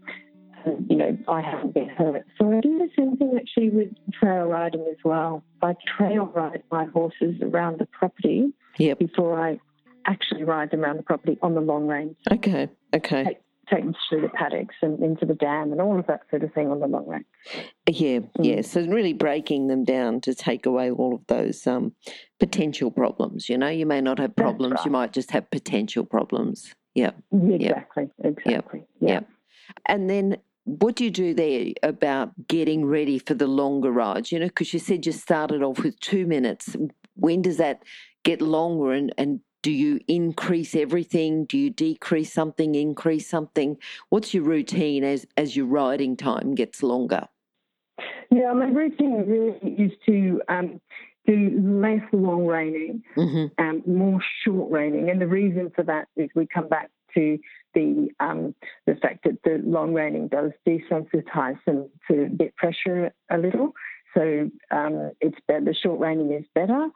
and, 0.65 0.87
you 0.91 0.97
know, 0.97 1.17
I 1.29 1.41
haven't 1.41 1.75
been 1.75 1.89
hurt. 1.89 2.27
So 2.39 2.53
I 2.53 2.61
do 2.61 2.79
the 2.79 2.89
same 2.97 3.17
thing 3.17 3.39
actually 3.41 3.71
with 3.71 3.89
trail 4.13 4.45
riding 4.47 4.85
as 4.91 4.97
well. 5.05 5.45
I 5.63 5.75
trail 5.97 6.27
ride 6.27 6.63
my 6.71 6.87
horses 6.87 7.37
around 7.43 7.79
the 7.79 7.87
property 7.87 8.53
Yep. 8.79 8.99
before 8.99 9.41
I 9.41 9.59
actually 10.07 10.45
ride 10.45 10.71
them 10.71 10.85
around 10.85 10.99
the 10.99 11.03
property 11.03 11.39
on 11.43 11.55
the 11.55 11.61
long 11.61 11.87
reins. 11.87 12.17
Okay. 12.31 12.69
Okay. 12.95 13.39
Take, 13.71 13.85
them 13.85 13.95
through 14.09 14.23
the 14.23 14.29
paddocks 14.29 14.77
and 14.83 15.03
into 15.03 15.27
the 15.27 15.35
dam 15.35 15.73
and 15.73 15.81
all 15.81 15.99
of 15.99 16.07
that 16.07 16.23
sort 16.31 16.43
of 16.43 16.53
thing 16.55 16.71
on 16.71 16.81
the 16.81 16.87
long 16.87 17.07
reins. 17.07 17.27
Yeah, 17.87 18.21
yeah. 18.41 18.63
So 18.63 18.81
really 18.87 19.13
breaking 19.13 19.67
them 19.69 19.85
down 19.85 20.21
to 20.23 20.35
take 20.35 20.65
away 20.67 20.91
all 20.91 21.15
of 21.15 21.27
those 21.27 21.67
um, 21.67 21.93
potential 22.41 22.91
problems. 22.91 23.49
You 23.49 23.59
know, 23.59 23.69
you 23.69 23.85
may 23.85 24.01
not 24.01 24.19
have 24.19 24.35
problems. 24.37 24.81
You 24.85 24.91
might 24.91 25.13
just 25.13 25.31
have 25.33 25.51
potential 25.51 26.05
problems. 26.05 26.75
Yeah. 26.95 27.11
Exactly, 27.33 28.09
exactly. 28.25 28.85
Yeah. 29.01 29.09
Yep. 29.09 29.29
And 29.87 30.11
then 30.11 30.39
what 30.65 30.97
do 30.97 31.05
you 31.05 31.11
do 31.11 31.33
there 31.33 31.73
about 31.83 32.47
getting 32.47 32.85
ready 32.85 33.19
for 33.19 33.35
the 33.35 33.47
longer 33.47 33.91
rides? 33.91 34.31
You 34.33 34.39
know, 34.39 34.47
because 34.47 34.73
you 34.73 34.79
said 34.79 35.07
you 35.07 35.13
started 35.13 35.63
off 35.63 35.83
with 35.83 35.99
two 36.01 36.27
minutes. 36.27 36.77
When 37.17 37.43
does 37.43 37.57
that 37.57 37.83
get 38.23 38.43
longer 38.43 38.93
and, 38.93 39.15
and 39.17 39.41
do 39.69 39.75
you 39.75 40.01
increase 40.09 40.75
everything? 40.75 41.45
Do 41.45 41.59
you 41.59 41.69
decrease 41.69 42.33
something, 42.33 42.75
increase 42.75 43.29
something? 43.29 43.77
What's 44.09 44.33
your 44.33 44.45
routine 44.45 45.05
as, 45.05 45.27
as 45.37 45.57
your 45.57 45.67
riding 45.67 46.17
time 46.17 46.55
gets 46.55 46.83
longer? 46.83 47.29
Yeah, 48.31 48.55
my 48.55 48.65
routine 48.65 49.27
really 49.27 49.75
is 49.75 49.93
to 50.07 50.41
um, 50.49 50.81
do 51.27 51.61
less 51.63 52.01
long 52.15 52.47
reining, 52.47 53.03
hmm 53.15 53.49
um, 53.59 53.83
more 53.87 54.21
short 54.43 54.73
reining, 54.73 55.11
and 55.11 55.21
the 55.21 55.27
reason 55.27 55.71
for 55.77 55.85
that 55.85 56.09
is 56.17 56.31
we 56.35 56.47
come 56.47 56.69
back 56.69 56.89
to 57.13 57.39
the 57.75 58.09
um, 58.21 58.55
the 58.87 58.95
fact 58.95 59.25
that 59.25 59.43
the 59.45 59.61
long 59.63 59.93
reining 59.93 60.29
does 60.29 60.53
desensitize 60.67 61.59
them 61.67 61.91
to 62.11 62.31
get 62.39 62.57
pressure 62.57 63.13
a 63.31 63.37
little. 63.37 63.75
So 64.15 64.51
um, 64.71 65.13
it's 65.21 65.37
better. 65.47 65.67
The 65.67 65.75
short 65.75 66.01
reining 66.01 66.33
is 66.33 66.45
better. 66.55 66.89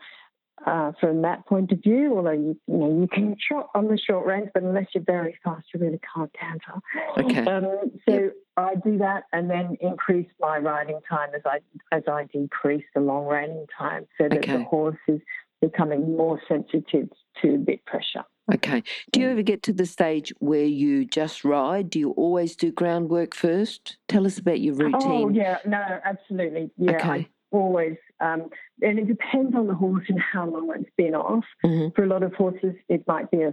Uh, 0.64 0.92
from 1.00 1.22
that 1.22 1.44
point 1.46 1.72
of 1.72 1.78
view, 1.82 2.16
although 2.16 2.30
you, 2.30 2.56
you 2.68 2.76
know 2.76 3.00
you 3.00 3.08
can 3.12 3.34
trot 3.48 3.68
on 3.74 3.88
the 3.88 3.98
short 3.98 4.24
reins, 4.24 4.48
but 4.54 4.62
unless 4.62 4.86
you're 4.94 5.02
very 5.02 5.36
fast, 5.42 5.66
you 5.74 5.80
really 5.80 6.00
can't 6.14 6.32
canter. 6.34 6.74
Okay. 7.18 7.50
Um, 7.50 7.90
so 8.08 8.30
I 8.56 8.76
do 8.76 8.98
that 8.98 9.24
and 9.32 9.50
then 9.50 9.76
increase 9.80 10.28
my 10.38 10.58
riding 10.58 11.00
time 11.08 11.30
as 11.34 11.42
I 11.44 11.58
as 11.90 12.04
I 12.06 12.28
decrease 12.32 12.84
the 12.94 13.00
long 13.00 13.24
riding 13.24 13.66
time, 13.76 14.06
so 14.18 14.28
that 14.28 14.38
Okay. 14.38 14.52
the 14.58 14.62
horse 14.62 14.98
is 15.08 15.20
becoming 15.60 16.16
more 16.16 16.40
sensitive 16.46 17.08
to 17.40 17.58
bit 17.58 17.84
pressure. 17.84 18.24
Okay. 18.52 18.82
Do 19.12 19.20
you 19.20 19.30
ever 19.30 19.42
get 19.42 19.62
to 19.64 19.72
the 19.72 19.86
stage 19.86 20.32
where 20.38 20.64
you 20.64 21.04
just 21.04 21.44
ride? 21.44 21.90
Do 21.90 21.98
you 21.98 22.10
always 22.12 22.56
do 22.56 22.70
groundwork 22.72 23.34
first? 23.34 23.96
Tell 24.08 24.26
us 24.26 24.38
about 24.38 24.60
your 24.60 24.74
routine. 24.74 25.00
Oh 25.04 25.28
yeah, 25.28 25.58
no, 25.66 25.82
absolutely. 26.04 26.70
Yeah, 26.76 27.08
I 27.08 27.28
always. 27.50 27.96
Um, 28.22 28.48
and 28.80 28.98
it 29.00 29.08
depends 29.08 29.54
on 29.56 29.66
the 29.66 29.74
horse 29.74 30.04
and 30.08 30.20
how 30.20 30.46
long 30.48 30.72
it's 30.78 30.88
been 30.96 31.14
off. 31.14 31.44
hmm 31.64 31.88
For 31.94 32.04
a 32.04 32.06
lot 32.06 32.22
of 32.22 32.32
horses, 32.34 32.74
it 32.88 33.02
might 33.06 33.30
be 33.30 33.42
a 33.42 33.52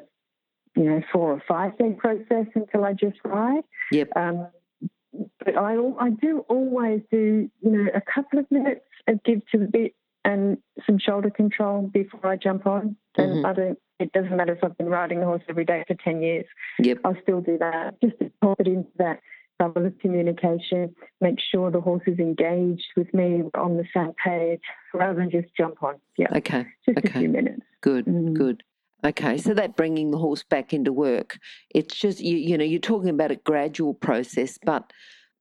you 0.76 0.84
know 0.84 1.02
four 1.12 1.34
or 1.34 1.44
five 1.48 1.78
day 1.78 1.94
process 1.98 2.46
until 2.56 2.86
I 2.86 2.94
just 2.94 3.18
ride. 3.26 3.64
Yep. 3.92 4.10
Um, 4.16 4.48
but 5.44 5.58
I 5.58 5.76
I 6.00 6.10
do 6.12 6.46
always 6.48 7.02
do 7.12 7.50
you 7.62 7.72
know 7.72 7.90
a 7.96 8.02
couple 8.02 8.40
of 8.40 8.50
minutes 8.52 8.86
of 9.08 9.24
give 9.24 9.42
to 9.52 9.58
the 9.58 9.66
bit 9.66 9.96
and 10.24 10.58
some 10.86 11.00
shoulder 11.00 11.30
control 11.32 11.90
before 11.92 12.28
I 12.30 12.36
jump 12.36 12.68
on. 12.68 12.96
Then 13.16 13.30
Mhm. 13.38 13.46
I 13.46 13.54
don't. 13.54 13.80
It 14.00 14.14
doesn't 14.14 14.36
matter 14.38 14.54
if 14.54 14.64
I've 14.64 14.78
been 14.78 14.88
riding 14.90 15.20
the 15.20 15.26
horse 15.26 15.42
every 15.50 15.66
day 15.66 15.84
for 15.88 15.96
ten 15.96 16.22
years. 16.22 16.46
Yep. 16.80 17.00
I'll 17.04 17.22
still 17.24 17.42
do 17.42 17.58
that 17.58 18.00
just 18.02 18.18
to 18.20 18.32
pop 18.42 18.60
it 18.62 18.68
into 18.68 18.90
that 18.98 19.20
of 19.60 20.00
communication. 20.00 20.96
Make 21.22 21.38
sure 21.52 21.70
the 21.72 21.82
horse 21.82 22.04
is 22.08 22.20
engaged 22.20 22.88
with 22.96 23.14
me 23.14 23.44
on 23.56 23.78
the 23.78 23.86
same 23.94 24.14
page 24.24 24.62
rather 24.94 25.16
than 25.20 25.30
just 25.30 25.48
jump 25.56 25.84
on. 25.84 25.96
Yeah, 26.18 26.28
Okay. 26.36 26.66
just 26.86 26.98
okay. 27.00 27.10
a 27.10 27.20
few 27.20 27.30
minutes. 27.30 27.62
Good. 27.82 28.06
Mm. 28.06 28.34
Good. 28.34 28.64
Okay, 29.06 29.38
so 29.38 29.54
that 29.54 29.78
bringing 29.78 30.12
the 30.12 30.18
horse 30.18 30.44
back 30.44 30.74
into 30.74 30.92
work, 30.92 31.38
it's 31.74 31.96
just 31.96 32.20
you. 32.20 32.36
You 32.36 32.58
know, 32.58 32.66
you're 32.66 32.82
talking 32.82 33.10
about 33.10 33.32
a 33.32 33.38
gradual 33.38 33.94
process, 33.94 34.58
but 34.66 34.92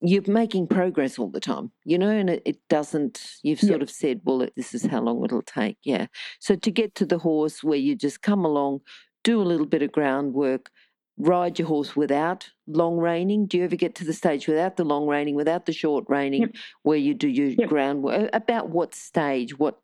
you're 0.00 0.22
making 0.28 0.68
progress 0.68 1.18
all 1.18 1.28
the 1.28 1.40
time. 1.40 1.72
You 1.84 1.98
know, 1.98 2.08
and 2.10 2.30
it, 2.30 2.42
it 2.46 2.58
doesn't. 2.68 3.20
You've 3.42 3.60
Yeah. 3.62 3.70
sort 3.70 3.82
of 3.82 3.90
said, 3.90 4.20
well, 4.24 4.46
this 4.56 4.74
is 4.74 4.84
how 4.86 5.00
long 5.00 5.24
it'll 5.24 5.42
take. 5.42 5.76
Yeah. 5.82 6.06
So 6.38 6.54
to 6.54 6.70
get 6.70 6.94
to 6.96 7.06
the 7.06 7.18
horse 7.18 7.64
where 7.64 7.78
you 7.78 7.96
just 7.96 8.22
come 8.22 8.44
along, 8.44 8.82
do 9.24 9.42
a 9.42 9.50
little 9.50 9.66
bit 9.66 9.82
of 9.82 9.90
groundwork, 9.90 10.70
ride 11.18 11.58
your 11.58 11.68
horse 11.68 11.96
without 11.96 12.50
long 12.66 12.96
reining. 12.96 13.46
Do 13.46 13.58
you 13.58 13.64
ever 13.64 13.76
get 13.76 13.94
to 13.96 14.04
the 14.04 14.12
stage 14.12 14.46
without 14.46 14.76
the 14.76 14.84
long 14.84 15.06
reining, 15.06 15.34
without 15.34 15.66
the 15.66 15.72
short 15.72 16.04
reining, 16.08 16.42
Yep. 16.42 16.50
where 16.82 16.96
you 16.98 17.14
do 17.14 17.28
your 17.28 17.48
Yep. 17.48 17.68
groundwork? 17.68 18.30
About 18.32 18.70
what 18.70 18.94
stage? 18.94 19.58
What 19.58 19.78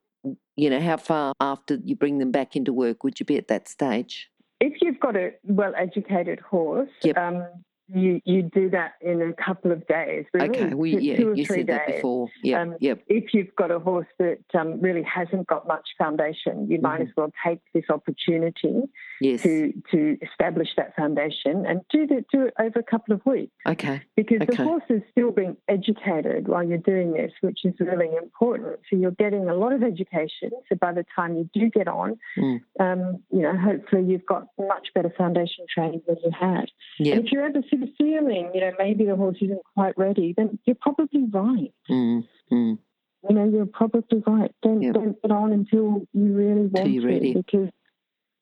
you 0.57 0.71
know, 0.71 0.81
how 0.81 0.97
far 0.97 1.35
after 1.41 1.79
you 1.85 1.97
bring 1.97 2.19
them 2.19 2.31
back 2.31 2.57
into 2.57 2.73
work 2.73 3.05
would 3.05 3.19
you 3.21 3.27
be 3.27 3.37
at 3.37 3.49
that 3.49 3.69
stage? 3.69 4.31
If 4.61 4.81
you've 4.81 5.01
got 5.01 5.17
a 5.17 5.33
well 5.43 5.75
educated 5.77 6.41
horse, 6.41 6.89
Yep. 7.03 7.19
um, 7.19 7.45
you 7.93 8.21
you 8.25 8.43
do 8.43 8.71
that 8.71 8.93
in 9.01 9.21
a 9.23 9.33
couple 9.35 9.71
of 9.73 9.87
days. 9.87 10.25
Really, 10.33 10.49
Okay, 10.49 10.75
we 10.75 10.93
two, 10.93 10.99
yeah, 11.01 11.17
two 11.17 11.29
or 11.31 11.35
you 11.35 11.45
three 11.45 11.57
said 11.59 11.67
that 11.69 11.87
days. 11.87 11.97
before. 11.97 12.29
Yep, 12.43 12.61
Um, 12.61 12.77
yep, 12.81 13.01
If 13.09 13.35
you've 13.35 13.55
got 13.57 13.71
a 13.71 13.79
horse 13.79 14.07
that 14.19 14.39
um, 14.55 14.81
really 14.81 15.03
hasn't 15.03 15.47
got 15.47 15.67
much 15.67 15.87
foundation, 15.99 16.71
you 16.71 16.81
might 16.81 17.01
Mhm. 17.01 17.09
as 17.09 17.17
well 17.17 17.33
take 17.45 17.61
this 17.75 17.85
opportunity 17.91 18.83
yes. 19.21 19.43
to 19.43 19.73
to 19.91 20.17
establish 20.23 20.69
that 20.77 20.97
foundation 20.97 21.67
and 21.67 21.81
do 21.91 22.07
the, 22.07 22.25
do 22.33 22.43
it 22.47 22.55
over 22.59 22.79
a 22.79 22.83
couple 22.83 23.15
of 23.15 23.25
weeks. 23.27 23.53
Okay, 23.67 24.01
because 24.17 24.41
Okay. 24.43 24.57
the 24.57 24.65
horse 24.65 24.85
is 24.89 25.03
still 25.11 25.31
being 25.31 25.57
educated 25.69 26.49
while 26.49 26.63
you're 26.63 26.79
doing 26.79 27.13
this, 27.13 27.33
which 27.43 27.65
is 27.65 27.75
really 27.81 28.11
important. 28.17 28.81
So 28.91 28.97
you're 28.97 29.11
getting 29.13 29.49
a 29.49 29.55
lot 29.55 29.73
of 29.73 29.83
education. 29.83 30.51
So 30.69 30.77
by 30.77 30.93
the 30.93 31.05
time 31.15 31.37
you 31.37 31.49
do 31.53 31.69
get 31.71 31.89
on, 31.89 32.19
Mm. 32.37 32.61
um, 32.81 33.23
you 33.31 33.43
know, 33.43 33.57
hopefully 33.57 34.05
you've 34.05 34.27
got 34.27 34.47
much 34.59 34.89
better 34.95 35.11
foundation 35.11 35.67
training 35.69 36.03
than 36.07 36.17
you 36.25 36.31
had. 36.31 36.71
yeah, 36.99 37.15
And 37.17 37.25
if 37.27 37.33
you're 37.33 37.45
ever 37.45 37.63
of 37.83 37.89
feeling, 37.99 38.51
you 38.55 38.61
know, 38.61 38.73
maybe 38.79 39.05
the 39.05 39.17
horse 39.17 39.37
isn't 39.41 39.61
quite 39.75 39.97
ready, 39.97 40.35
then 40.37 40.59
you're 40.65 40.77
probably 40.81 41.25
right. 41.31 41.73
mm, 41.91 42.27
mm. 42.53 42.79
You 43.29 43.35
know, 43.35 43.45
you're 43.49 43.67
probably 43.67 44.23
right. 44.27 44.55
Don't 44.63 44.83
Yep. 44.83 44.95
don't 44.95 45.23
get 45.23 45.31
on 45.31 45.53
until 45.53 46.07
you 46.13 46.33
really 46.35 46.67
want 46.67 46.91
you're 46.91 47.03
to, 47.03 47.09
ready. 47.09 47.33
because 47.33 47.71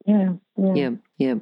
yeah, 0.07 0.33
yeah, 0.57 0.75
yeah, 0.75 0.91
yeah. 1.19 1.35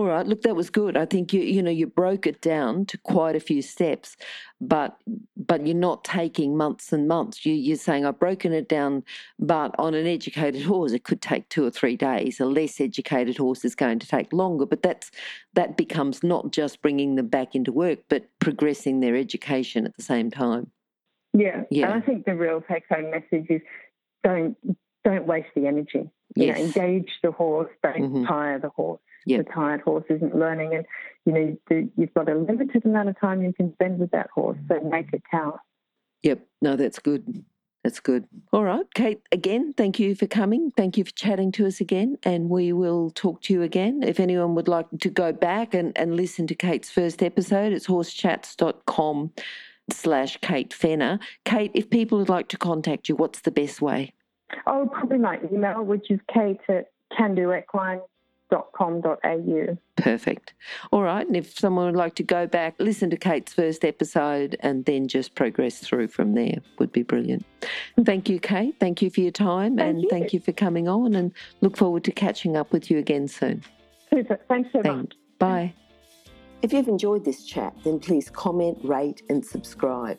All 0.00 0.06
right, 0.06 0.26
look, 0.26 0.40
that 0.44 0.56
was 0.56 0.70
good. 0.70 0.96
I 0.96 1.04
think 1.04 1.34
you 1.34 1.42
you 1.42 1.62
know 1.62 1.70
you 1.70 1.86
broke 1.86 2.26
it 2.26 2.40
down 2.40 2.86
to 2.86 2.96
quite 2.96 3.36
a 3.36 3.40
few 3.40 3.60
steps, 3.60 4.16
but 4.58 4.96
but 5.36 5.66
you're 5.66 5.76
not 5.76 6.04
taking 6.04 6.56
months 6.56 6.90
and 6.90 7.06
months. 7.06 7.44
You 7.44 7.52
you're 7.52 7.76
saying 7.76 8.06
I've 8.06 8.18
broken 8.18 8.54
it 8.54 8.66
down, 8.66 9.04
but 9.38 9.74
on 9.78 9.92
an 9.92 10.06
educated 10.06 10.62
horse 10.62 10.92
it 10.92 11.04
could 11.04 11.20
take 11.20 11.50
two 11.50 11.66
or 11.66 11.70
three 11.70 11.96
days. 11.98 12.40
A 12.40 12.46
less 12.46 12.80
educated 12.80 13.36
horse 13.36 13.62
is 13.62 13.74
going 13.74 13.98
to 13.98 14.06
take 14.06 14.32
longer. 14.32 14.64
But 14.64 14.82
that's 14.82 15.10
that 15.52 15.76
becomes 15.76 16.22
not 16.22 16.50
just 16.50 16.80
bringing 16.80 17.16
them 17.16 17.28
back 17.28 17.54
into 17.54 17.70
work, 17.70 17.98
but 18.08 18.24
progressing 18.38 19.00
their 19.00 19.16
education 19.16 19.84
at 19.84 19.94
the 19.98 20.02
same 20.02 20.30
time. 20.30 20.70
yeah. 21.34 21.64
Yeah. 21.70 21.92
And 21.92 22.02
I 22.02 22.06
think 22.06 22.24
the 22.24 22.36
real 22.36 22.62
take-home 22.62 23.10
message 23.10 23.50
is 23.50 23.60
don't 24.24 24.56
don't 25.04 25.26
waste 25.26 25.48
the 25.54 25.66
energy. 25.66 26.10
You 26.36 26.46
know, 26.48 26.54
engage 26.54 27.10
the 27.22 27.32
horse, 27.32 27.70
don't 27.82 28.12
Mhm. 28.12 28.26
tire 28.28 28.58
the 28.58 28.68
horse. 28.70 29.00
Yep. 29.26 29.46
The 29.46 29.52
tired 29.52 29.80
horse 29.82 30.04
isn't 30.08 30.34
learning, 30.34 30.74
and 30.74 30.86
you 31.26 31.32
know 31.32 31.56
the, 31.68 31.88
you've 31.96 32.14
got 32.14 32.28
a 32.30 32.34
limited 32.34 32.84
amount 32.86 33.08
of 33.10 33.18
time 33.20 33.42
you 33.42 33.52
can 33.52 33.72
spend 33.74 33.98
with 33.98 34.10
that 34.12 34.30
horse, 34.34 34.56
so 34.68 34.80
make 34.80 35.12
it 35.12 35.22
count. 35.30 35.56
Yep. 36.22 36.40
No, 36.62 36.76
that's 36.76 36.98
good. 36.98 37.44
That's 37.84 37.98
good. 38.00 38.26
All 38.52 38.62
right, 38.64 38.84
Kate, 38.94 39.22
again, 39.32 39.72
thank 39.72 39.98
you 39.98 40.14
for 40.14 40.26
coming. 40.26 40.70
Thank 40.76 40.98
you 40.98 41.04
for 41.04 41.12
chatting 41.12 41.50
to 41.52 41.66
us 41.66 41.80
again. 41.80 42.18
And 42.22 42.50
we 42.50 42.74
will 42.74 43.10
talk 43.10 43.40
to 43.42 43.54
you 43.54 43.62
again. 43.62 44.02
If 44.02 44.20
anyone 44.20 44.54
would 44.54 44.68
like 44.68 44.86
to 45.00 45.08
go 45.08 45.32
back 45.32 45.72
and, 45.72 45.96
and 45.96 46.14
listen 46.14 46.46
to 46.48 46.54
Kate's 46.54 46.90
first 46.90 47.22
episode, 47.22 47.72
it's 47.72 47.86
horsechats.com 47.86 49.32
slash 49.90 50.36
Kate 50.42 50.72
Fenner. 50.74 51.18
Kate, 51.46 51.70
if 51.74 51.88
people 51.88 52.18
would 52.18 52.28
like 52.28 52.48
to 52.48 52.58
contact 52.58 53.08
you, 53.08 53.16
what's 53.16 53.40
the 53.40 53.50
best 53.50 53.80
way? 53.80 54.12
Oh, 54.66 54.88
probably 54.92 55.18
my 55.18 55.38
email, 55.52 55.82
which 55.82 56.10
is 56.10 56.20
kate 56.32 56.60
at 56.68 56.90
candoequine.com.au. 57.18 59.78
Perfect. 59.96 60.54
All 60.92 61.02
right. 61.02 61.26
And 61.26 61.36
if 61.36 61.58
someone 61.58 61.86
would 61.86 61.96
like 61.96 62.14
to 62.16 62.22
go 62.22 62.46
back, 62.46 62.74
listen 62.78 63.10
to 63.10 63.16
Kate's 63.16 63.52
first 63.52 63.84
episode 63.84 64.56
and 64.60 64.84
then 64.84 65.08
just 65.08 65.34
progress 65.34 65.78
through 65.78 66.08
from 66.08 66.34
there, 66.34 66.58
would 66.78 66.92
be 66.92 67.02
brilliant. 67.02 67.44
Thank 68.04 68.28
you, 68.28 68.40
Kate. 68.40 68.74
Thank 68.80 69.02
you 69.02 69.10
for 69.10 69.20
your 69.20 69.32
time 69.32 69.76
Thank 69.76 69.88
and 69.88 70.02
you. 70.02 70.08
thank 70.08 70.32
you 70.32 70.40
for 70.40 70.52
coming 70.52 70.88
on 70.88 71.14
and 71.14 71.32
look 71.60 71.76
forward 71.76 72.04
to 72.04 72.12
catching 72.12 72.56
up 72.56 72.72
with 72.72 72.90
you 72.90 72.98
again 72.98 73.28
soon. 73.28 73.62
Super. 74.12 74.38
Thanks 74.48 74.70
so 74.72 74.82
much. 74.82 75.12
Bye. 75.38 75.74
If 76.62 76.72
you've 76.72 76.88
enjoyed 76.88 77.24
this 77.24 77.44
chat, 77.44 77.74
then 77.84 78.00
please 78.00 78.28
comment, 78.28 78.78
rate, 78.82 79.22
and 79.30 79.44
subscribe. 79.44 80.18